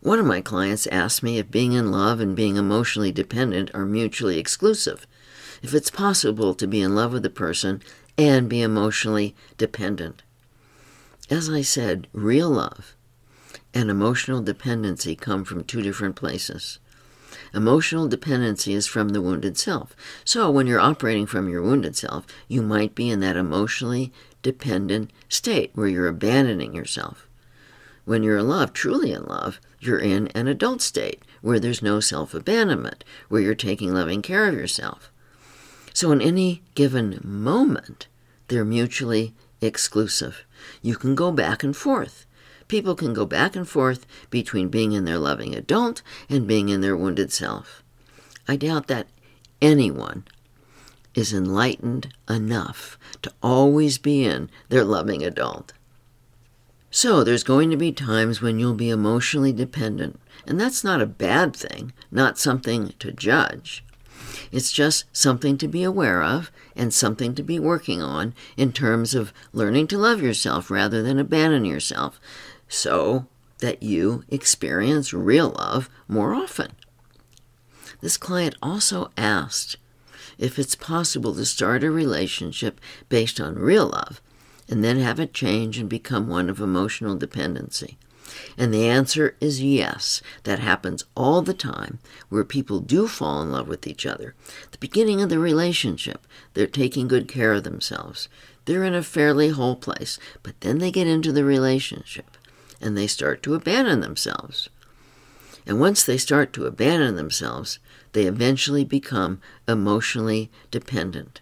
One 0.00 0.18
of 0.18 0.26
my 0.26 0.40
clients 0.40 0.86
asked 0.86 1.22
me 1.22 1.38
if 1.38 1.50
being 1.50 1.72
in 1.72 1.90
love 1.90 2.20
and 2.20 2.36
being 2.36 2.56
emotionally 2.56 3.10
dependent 3.10 3.70
are 3.74 3.84
mutually 3.84 4.38
exclusive, 4.38 5.06
if 5.60 5.74
it's 5.74 5.90
possible 5.90 6.54
to 6.54 6.66
be 6.68 6.80
in 6.80 6.94
love 6.94 7.12
with 7.12 7.26
a 7.26 7.30
person 7.30 7.82
and 8.16 8.48
be 8.48 8.62
emotionally 8.62 9.34
dependent. 9.56 10.22
As 11.30 11.50
I 11.50 11.62
said, 11.62 12.06
real 12.12 12.48
love 12.48 12.94
and 13.74 13.90
emotional 13.90 14.40
dependency 14.40 15.14
come 15.14 15.44
from 15.44 15.64
two 15.64 15.82
different 15.82 16.16
places. 16.16 16.78
Emotional 17.54 18.08
dependency 18.08 18.74
is 18.74 18.86
from 18.86 19.10
the 19.10 19.22
wounded 19.22 19.56
self. 19.56 19.94
So 20.24 20.50
when 20.50 20.66
you're 20.66 20.80
operating 20.80 21.26
from 21.26 21.48
your 21.48 21.62
wounded 21.62 21.96
self, 21.96 22.26
you 22.48 22.62
might 22.62 22.94
be 22.94 23.10
in 23.10 23.20
that 23.20 23.36
emotionally 23.36 24.12
dependent 24.42 25.10
state 25.28 25.70
where 25.74 25.88
you're 25.88 26.08
abandoning 26.08 26.74
yourself. 26.74 27.28
When 28.04 28.22
you're 28.22 28.38
in 28.38 28.48
love, 28.48 28.72
truly 28.72 29.12
in 29.12 29.24
love, 29.24 29.60
you're 29.80 29.98
in 29.98 30.28
an 30.28 30.48
adult 30.48 30.80
state 30.80 31.22
where 31.42 31.60
there's 31.60 31.82
no 31.82 32.00
self 32.00 32.34
abandonment, 32.34 33.04
where 33.28 33.42
you're 33.42 33.54
taking 33.54 33.92
loving 33.92 34.22
care 34.22 34.46
of 34.46 34.54
yourself. 34.54 35.12
So, 35.92 36.10
in 36.12 36.22
any 36.22 36.62
given 36.74 37.20
moment, 37.22 38.06
they're 38.48 38.64
mutually 38.64 39.34
exclusive. 39.60 40.44
You 40.80 40.96
can 40.96 41.14
go 41.14 41.32
back 41.32 41.62
and 41.62 41.76
forth 41.76 42.24
people 42.68 42.94
can 42.94 43.12
go 43.12 43.26
back 43.26 43.56
and 43.56 43.68
forth 43.68 44.06
between 44.30 44.68
being 44.68 44.92
in 44.92 45.04
their 45.04 45.18
loving 45.18 45.54
adult 45.54 46.02
and 46.28 46.46
being 46.46 46.68
in 46.68 46.80
their 46.80 46.96
wounded 46.96 47.32
self. 47.32 47.82
I 48.46 48.56
doubt 48.56 48.86
that 48.86 49.08
anyone 49.60 50.24
is 51.14 51.32
enlightened 51.32 52.14
enough 52.28 52.98
to 53.22 53.32
always 53.42 53.98
be 53.98 54.24
in 54.24 54.50
their 54.68 54.84
loving 54.84 55.24
adult. 55.24 55.72
So, 56.90 57.22
there's 57.22 57.44
going 57.44 57.70
to 57.70 57.76
be 57.76 57.92
times 57.92 58.40
when 58.40 58.58
you'll 58.58 58.74
be 58.74 58.88
emotionally 58.88 59.52
dependent, 59.52 60.18
and 60.46 60.58
that's 60.58 60.82
not 60.82 61.02
a 61.02 61.06
bad 61.06 61.54
thing, 61.54 61.92
not 62.10 62.38
something 62.38 62.94
to 62.98 63.12
judge. 63.12 63.84
It's 64.50 64.72
just 64.72 65.04
something 65.12 65.58
to 65.58 65.68
be 65.68 65.82
aware 65.82 66.22
of 66.22 66.50
and 66.74 66.94
something 66.94 67.34
to 67.34 67.42
be 67.42 67.58
working 67.58 68.00
on 68.00 68.34
in 68.56 68.72
terms 68.72 69.14
of 69.14 69.32
learning 69.52 69.88
to 69.88 69.98
love 69.98 70.22
yourself 70.22 70.70
rather 70.70 71.02
than 71.02 71.18
abandon 71.18 71.64
yourself 71.64 72.18
so 72.68 73.26
that 73.58 73.82
you 73.82 74.24
experience 74.28 75.12
real 75.12 75.50
love 75.50 75.90
more 76.06 76.34
often. 76.34 76.72
This 78.00 78.16
client 78.16 78.54
also 78.62 79.10
asked 79.16 79.76
if 80.38 80.58
it's 80.58 80.76
possible 80.76 81.34
to 81.34 81.44
start 81.44 81.82
a 81.82 81.90
relationship 81.90 82.80
based 83.08 83.40
on 83.40 83.56
real 83.56 83.88
love 83.88 84.20
and 84.68 84.84
then 84.84 84.98
have 84.98 85.18
it 85.18 85.34
change 85.34 85.78
and 85.78 85.88
become 85.88 86.28
one 86.28 86.48
of 86.48 86.60
emotional 86.60 87.16
dependency. 87.16 87.98
And 88.56 88.72
the 88.72 88.86
answer 88.86 89.36
is 89.40 89.62
yes. 89.62 90.20
That 90.44 90.58
happens 90.58 91.04
all 91.16 91.42
the 91.42 91.54
time 91.54 91.98
where 92.28 92.44
people 92.44 92.80
do 92.80 93.08
fall 93.08 93.42
in 93.42 93.50
love 93.50 93.66
with 93.66 93.86
each 93.86 94.04
other. 94.04 94.34
The 94.70 94.78
beginning 94.78 95.22
of 95.22 95.30
the 95.30 95.38
relationship, 95.38 96.26
they're 96.54 96.66
taking 96.66 97.08
good 97.08 97.26
care 97.26 97.54
of 97.54 97.64
themselves. 97.64 98.28
They're 98.66 98.84
in 98.84 98.94
a 98.94 99.02
fairly 99.02 99.48
whole 99.48 99.76
place, 99.76 100.18
but 100.42 100.60
then 100.60 100.78
they 100.78 100.90
get 100.90 101.06
into 101.06 101.32
the 101.32 101.44
relationship 101.44 102.37
and 102.80 102.96
they 102.96 103.06
start 103.06 103.42
to 103.42 103.54
abandon 103.54 104.00
themselves. 104.00 104.68
And 105.66 105.80
once 105.80 106.02
they 106.02 106.16
start 106.16 106.52
to 106.54 106.66
abandon 106.66 107.16
themselves, 107.16 107.78
they 108.12 108.24
eventually 108.24 108.84
become 108.84 109.40
emotionally 109.66 110.50
dependent. 110.70 111.40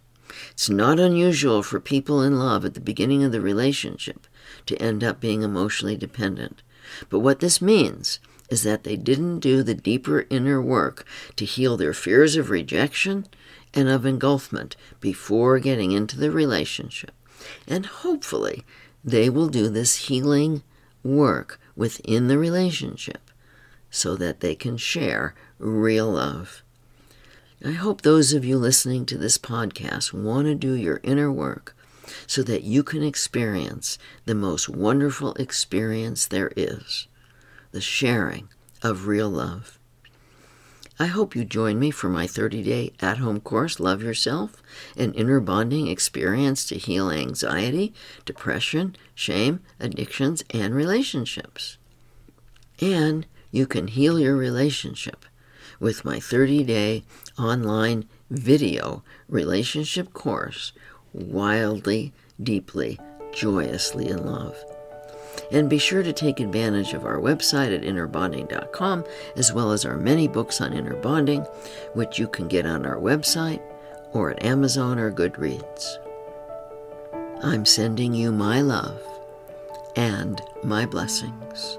It's 0.51 0.69
not 0.69 0.99
unusual 0.99 1.63
for 1.63 1.79
people 1.81 2.23
in 2.23 2.39
love 2.39 2.65
at 2.65 2.75
the 2.75 2.81
beginning 2.81 3.23
of 3.23 3.33
the 3.33 3.41
relationship 3.41 4.27
to 4.67 4.77
end 4.83 5.05
up 5.05 5.21
being 5.21 5.43
emotionally 5.43 5.97
dependent. 5.97 6.63
But 7.09 7.21
what 7.21 7.41
this 7.41 7.63
means 7.63 8.19
is 8.49 8.63
that 8.63 8.85
they 8.85 8.97
didn't 8.97 9.41
do 9.41 9.63
the 9.63 9.75
deeper 9.75 10.27
inner 10.31 10.61
work 10.61 11.05
to 11.37 11.45
heal 11.45 11.77
their 11.77 11.93
fears 11.93 12.37
of 12.37 12.51
rejection 12.51 13.27
and 13.75 13.89
of 13.89 14.07
engulfment 14.07 14.77
before 15.01 15.59
getting 15.59 15.93
into 15.93 16.19
the 16.19 16.31
relationship. 16.31 17.13
And 17.67 17.87
hopefully, 17.87 18.65
they 19.05 19.29
will 19.29 19.49
do 19.49 19.69
this 19.69 20.07
healing 20.07 20.63
work 21.07 21.61
within 21.75 22.29
the 22.29 22.39
relationship 22.39 23.31
so 23.91 24.17
that 24.17 24.41
they 24.41 24.55
can 24.55 24.77
share 24.77 25.35
real 25.59 26.11
love. 26.11 26.63
I 27.65 27.73
hope 27.73 28.03
those 28.03 28.33
of 28.33 28.45
you 28.45 28.59
listening 28.59 29.07
to 29.07 29.19
this 29.19 29.39
podcast 29.39 30.13
want 30.13 30.47
to 30.47 30.55
do 30.55 30.73
your 30.73 31.01
inner 31.03 31.33
work 31.33 31.75
so 32.27 32.43
that 32.43 32.65
you 32.65 32.83
can 32.83 33.03
experience 33.03 33.99
the 34.27 34.35
most 34.35 34.69
wonderful 34.69 35.35
experience 35.35 36.27
there 36.27 36.53
is 36.57 37.09
the 37.73 37.81
sharing 37.81 38.49
of 38.83 39.07
real 39.07 39.29
love. 39.29 39.79
I 40.99 41.07
hope 41.07 41.37
you 41.37 41.45
join 41.45 41.79
me 41.79 41.91
for 41.91 42.09
my 42.09 42.27
30 42.27 42.63
day 42.63 42.93
at 43.01 43.19
home 43.19 43.41
course, 43.41 43.79
Love 43.79 44.03
Yourself, 44.03 44.63
an 44.97 45.13
inner 45.13 45.41
bonding 45.41 45.89
experience 45.89 46.65
to 46.67 46.79
heal 46.79 47.11
anxiety, 47.11 47.93
depression, 48.25 48.97
shame, 49.15 49.61
addictions, 49.79 50.43
and 50.51 50.75
relationships. 50.75 51.77
And 52.81 53.27
you 53.51 53.67
can 53.67 53.89
heal 53.89 54.19
your 54.19 54.37
relationship 54.37 55.27
with 55.79 56.05
my 56.05 56.19
30 56.19 56.65
day 56.65 57.05
online 57.39 58.09
video 58.31 59.05
relationship 59.29 60.15
course, 60.15 60.73
Wildly, 61.13 62.15
Deeply, 62.43 62.99
Joyously 63.33 64.09
in 64.09 64.25
Love. 64.25 64.57
And 65.51 65.71
be 65.71 65.79
sure 65.79 66.03
to 66.03 66.13
take 66.13 66.41
advantage 66.41 66.93
of 66.93 67.05
our 67.05 67.19
website 67.19 67.75
at 67.75 67.83
innerbonding.com, 67.83 69.05
as 69.37 69.53
well 69.53 69.73
as 69.73 69.85
our 69.85 69.97
many 69.97 70.29
books 70.29 70.61
on 70.61 70.73
inner 70.73 70.97
bonding, 70.97 71.43
which 71.95 72.19
you 72.19 72.29
can 72.29 72.49
get 72.49 72.67
on 72.67 72.85
our 72.85 72.97
website 72.97 73.63
or 74.13 74.31
at 74.31 74.45
Amazon 74.45 74.99
or 74.99 75.13
Goodreads. 75.13 75.99
I'm 77.43 77.67
sending 77.67 78.15
you 78.15 78.33
my 78.33 78.61
love 78.61 79.01
and 79.95 80.41
my 80.63 80.87
blessings. 80.87 81.79